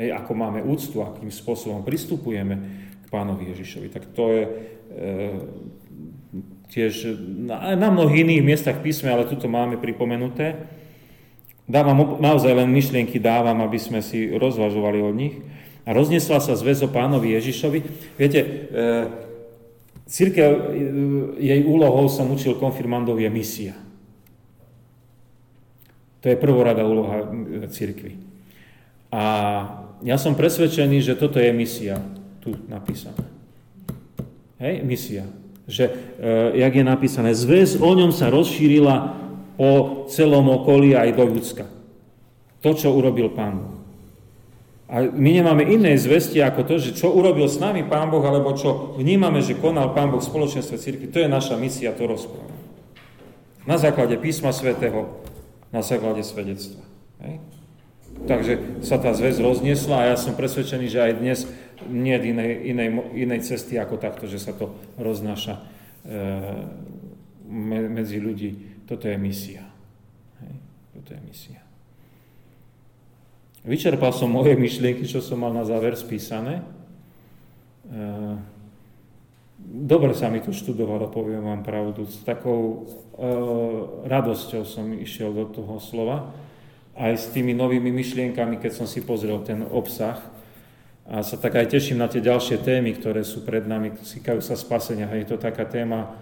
[0.01, 2.55] hej, ako máme úctu, akým spôsobom pristupujeme
[3.01, 3.87] k Pánovi Ježišovi.
[3.93, 4.51] Tak to je e,
[6.73, 7.15] tiež
[7.45, 10.57] na, na mnohých iných miestach písme, ale tuto máme pripomenuté.
[11.65, 15.35] Dávam naozaj len myšlienky dávam, aby sme si rozvažovali od nich.
[15.85, 17.79] A roznesla sa zväz o pánovi Ježišovi.
[18.17, 18.49] Viete, e,
[20.05, 20.61] církev, e,
[21.41, 23.73] jej úlohou som učil konfirmandov je misia.
[26.21, 27.29] To je prvorada úloha
[27.69, 28.17] církvy.
[29.13, 29.21] A
[30.05, 32.01] ja som presvedčený, že toto je misia,
[32.41, 33.25] tu napísané.
[34.61, 35.25] Hej, misia.
[35.65, 35.85] Že,
[36.21, 39.24] e, jak je napísané, zväz o ňom sa rozšírila
[39.55, 41.65] po celom okolí aj do ľudska.
[42.63, 43.75] To, čo urobil Pán Boh.
[44.85, 48.53] A my nemáme iné zvesti ako to, že čo urobil s nami Pán Boh, alebo
[48.53, 51.09] čo vnímame, že konal Pán Boh v spoločenstve cirkvi.
[51.09, 52.53] To je naša misia, to rozpráva.
[53.65, 55.25] Na základe písma svätého,
[55.73, 56.85] na základe svedectva.
[57.25, 57.41] Hej?
[58.29, 58.53] Takže
[58.85, 61.39] sa tá zväz rozniesla a ja som presvedčený, že aj dnes
[61.89, 65.61] nie je inej, inej, inej cesty ako takto, že sa to roznáša e,
[67.89, 69.65] medzi ľudí Toto je misia.
[70.41, 70.55] Hej.
[70.93, 71.61] Toto je misia.
[73.65, 76.61] Vyčerpal som moje myšlienky, čo som mal na záver spísané.
[77.85, 78.37] Eh,
[79.61, 82.05] dobre sa mi to študovalo, poviem vám pravdu.
[82.05, 86.33] S takou uh, radosťou som išiel do toho slova.
[86.95, 90.17] Aj s tými novými myšlienkami, keď som si pozrel ten obsah.
[91.05, 93.93] A sa tak aj teším na tie ďalšie témy, ktoré sú pred nami.
[93.93, 95.11] Týkajú sa spasenia.
[95.13, 96.13] Je to taká téma,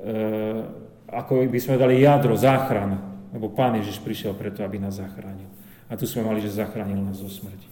[0.00, 0.64] uh,
[1.12, 3.12] ako by sme dali jadro, záchrana.
[3.36, 5.48] Lebo Pán Ježiš prišiel preto, aby nás zachránil.
[5.92, 7.68] A tu sme mali, že zachránil nás zo smrti.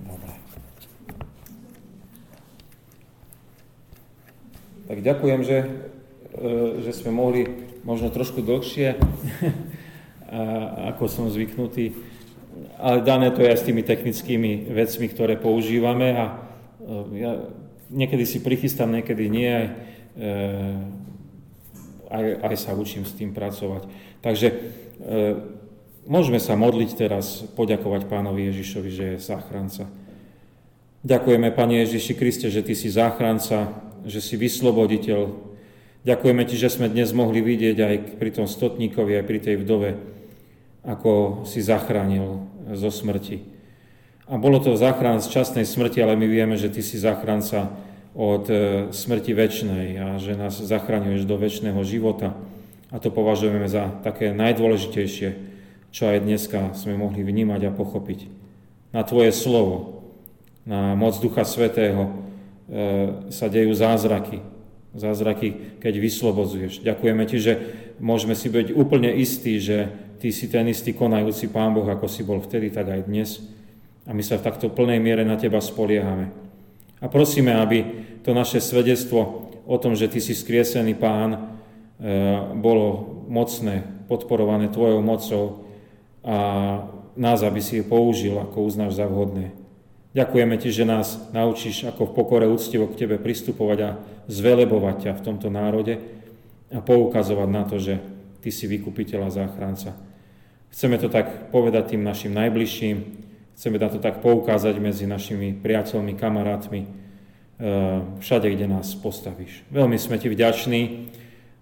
[0.00, 0.32] Dobre.
[4.88, 5.58] Tak ďakujem, že,
[6.32, 6.48] e,
[6.88, 7.44] že sme mohli
[7.84, 8.96] možno trošku dlhšie,
[10.92, 11.96] ako som zvyknutý.
[12.80, 16.24] Ale dané to je aj s tými technickými vecmi, ktoré používame a
[16.80, 17.32] e, ja
[17.90, 19.54] niekedy si prichystám, niekedy nie.
[19.54, 19.68] E,
[22.08, 23.88] aj, aj sa učím s tým pracovať.
[24.24, 24.54] Takže e,
[26.08, 29.84] môžeme sa modliť teraz, poďakovať pánovi Ježišovi, že je záchranca.
[31.04, 33.70] Ďakujeme, Pane Ježiši Kriste, že Ty si záchranca,
[34.02, 35.30] že si vysloboditeľ.
[36.02, 39.90] Ďakujeme Ti, že sme dnes mohli vidieť aj pri tom stotníkovi, aj pri tej vdove,
[40.82, 43.57] ako si zachránil zo smrti.
[44.28, 47.72] A bolo to záchran z časnej smrti, ale my vieme, že Ty si záchranca
[48.12, 48.54] od e,
[48.92, 52.36] smrti väčšnej a že nás zachraňuješ do väčšného života.
[52.92, 55.28] A to považujeme za také najdôležitejšie,
[55.88, 58.28] čo aj dneska sme mohli vnímať a pochopiť.
[58.92, 60.04] Na Tvoje slovo,
[60.68, 62.12] na moc Ducha Svetého e,
[63.32, 64.44] sa dejú zázraky.
[64.92, 66.84] Zázraky, keď vyslobodzuješ.
[66.84, 67.52] Ďakujeme Ti, že
[67.96, 69.88] môžeme si byť úplne istí, že
[70.20, 73.56] Ty si ten istý konajúci Pán Boh, ako si bol vtedy, tak aj dnes.
[74.08, 76.32] A my sa v takto plnej miere na Teba spoliehame.
[76.98, 77.78] A prosíme, aby
[78.24, 81.40] to naše svedectvo o tom, že Ty si skriesený Pán, e,
[82.56, 85.68] bolo mocné, podporované Tvojou mocou
[86.24, 86.36] a
[87.14, 89.52] nás, aby si je použil, ako uznáš za vhodné.
[90.16, 93.90] Ďakujeme Ti, že nás naučíš, ako v pokore úctivo k Tebe pristupovať a
[94.24, 96.00] zvelebovať ťa v tomto národe
[96.72, 98.00] a poukazovať na to, že
[98.40, 99.92] Ty si vykupiteľ a záchranca.
[100.72, 103.27] Chceme to tak povedať tým našim najbližším,
[103.58, 106.86] Chceme na to tak poukázať medzi našimi priateľmi, kamarátmi, eh,
[108.22, 109.66] všade, kde nás postavíš.
[109.74, 111.10] Veľmi sme ti vďační,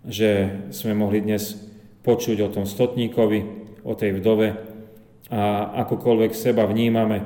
[0.04, 1.56] že sme mohli dnes
[2.04, 3.40] počuť o tom stotníkovi,
[3.80, 4.60] o tej vdove.
[5.32, 7.24] A akokoľvek seba vnímame,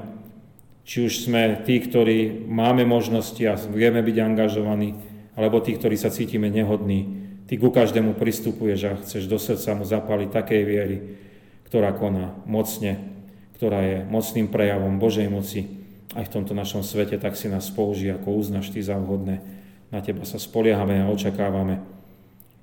[0.87, 4.95] či už sme tí, ktorí máme možnosti a vieme byť angažovaní,
[5.35, 7.11] alebo tí, ktorí sa cítime nehodní,
[7.51, 11.18] ty ku každému pristupuješ a chceš do srdca mu zapaliť takej viery,
[11.66, 13.20] ktorá koná mocne
[13.61, 15.69] ktorá je mocným prejavom Božej moci
[16.17, 19.45] aj v tomto našom svete, tak si nás použí, ako uznaš Ty za vhodné.
[19.93, 21.77] Na Teba sa spoliehame a očakávame.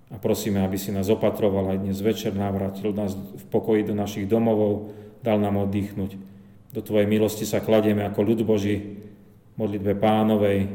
[0.10, 4.26] A prosíme, aby si nás opatroval aj dnes večer, navrátil nás v pokoji do našich
[4.26, 4.90] domovov,
[5.22, 6.18] dal nám oddychnúť.
[6.74, 8.98] Do Tvojej milosti sa kladieme ako ľud Boží,
[9.54, 10.66] modlitbe pánovej.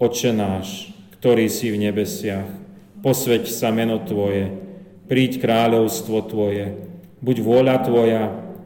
[0.00, 0.88] Oče náš,
[1.20, 2.48] ktorý si v nebesiach,
[3.04, 4.56] posveď sa meno Tvoje,
[5.04, 6.80] príď kráľovstvo Tvoje,
[7.20, 8.49] buď vôľa Tvoja,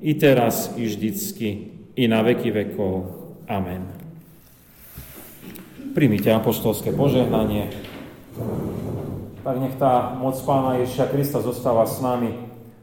[0.00, 1.48] i teraz, i vždycky,
[1.96, 2.92] i na veky vekov.
[3.44, 3.84] Amen.
[5.92, 7.68] Primite apoštolské požehnanie.
[9.40, 12.32] Tak nech tá moc Pána Ježiša Krista zostáva s nami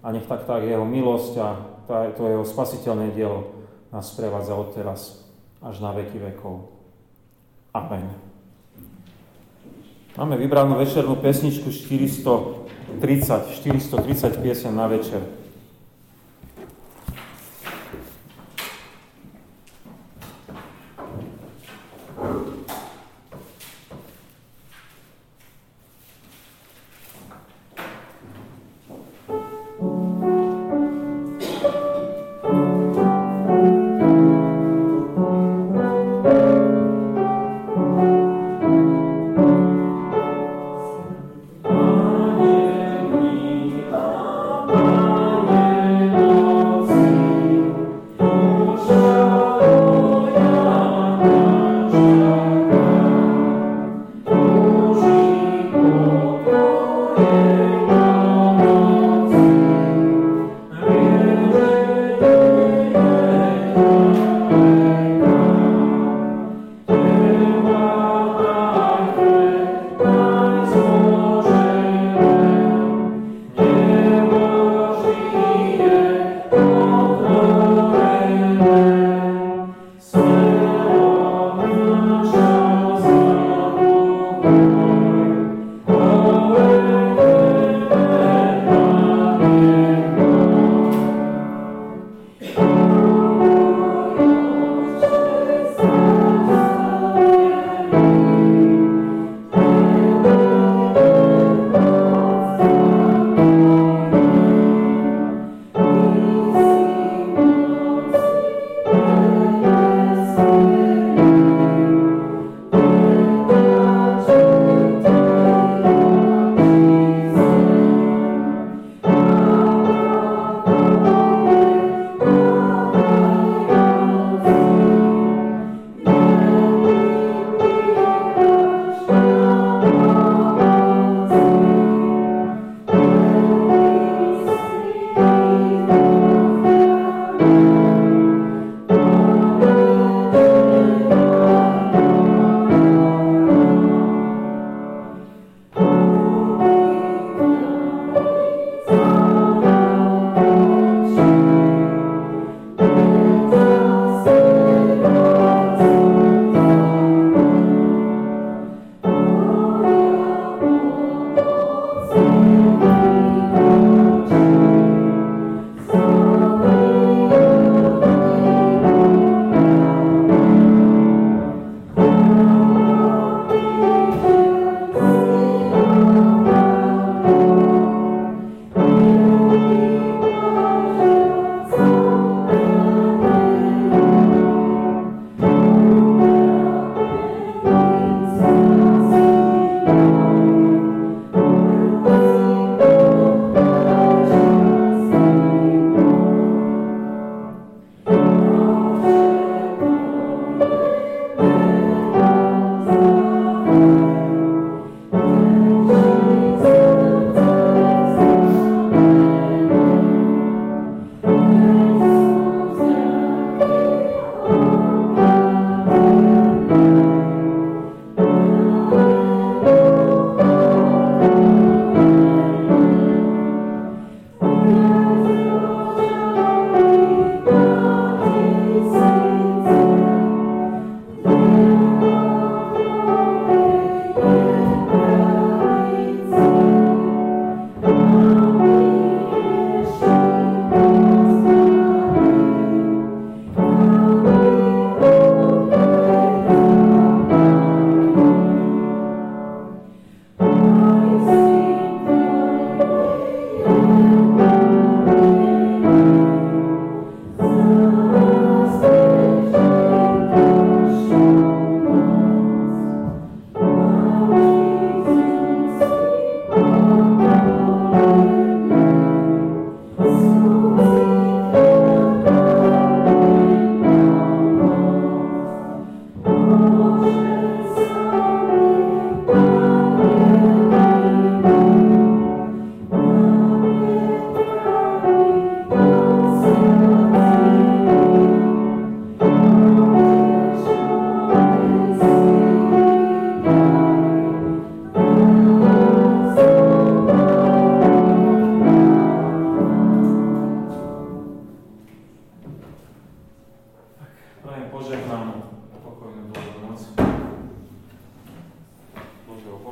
[0.01, 1.49] a nech tak tak jeho milosť a
[1.87, 3.57] to jeho spasiteľné dielo
[3.95, 5.23] nás sprevádza od teraz
[5.63, 6.67] až na veky vekov.
[7.71, 8.11] Amen.
[10.17, 12.65] Máme vybranú večernú pesničku 430,
[12.99, 15.21] 430 piesen na večer.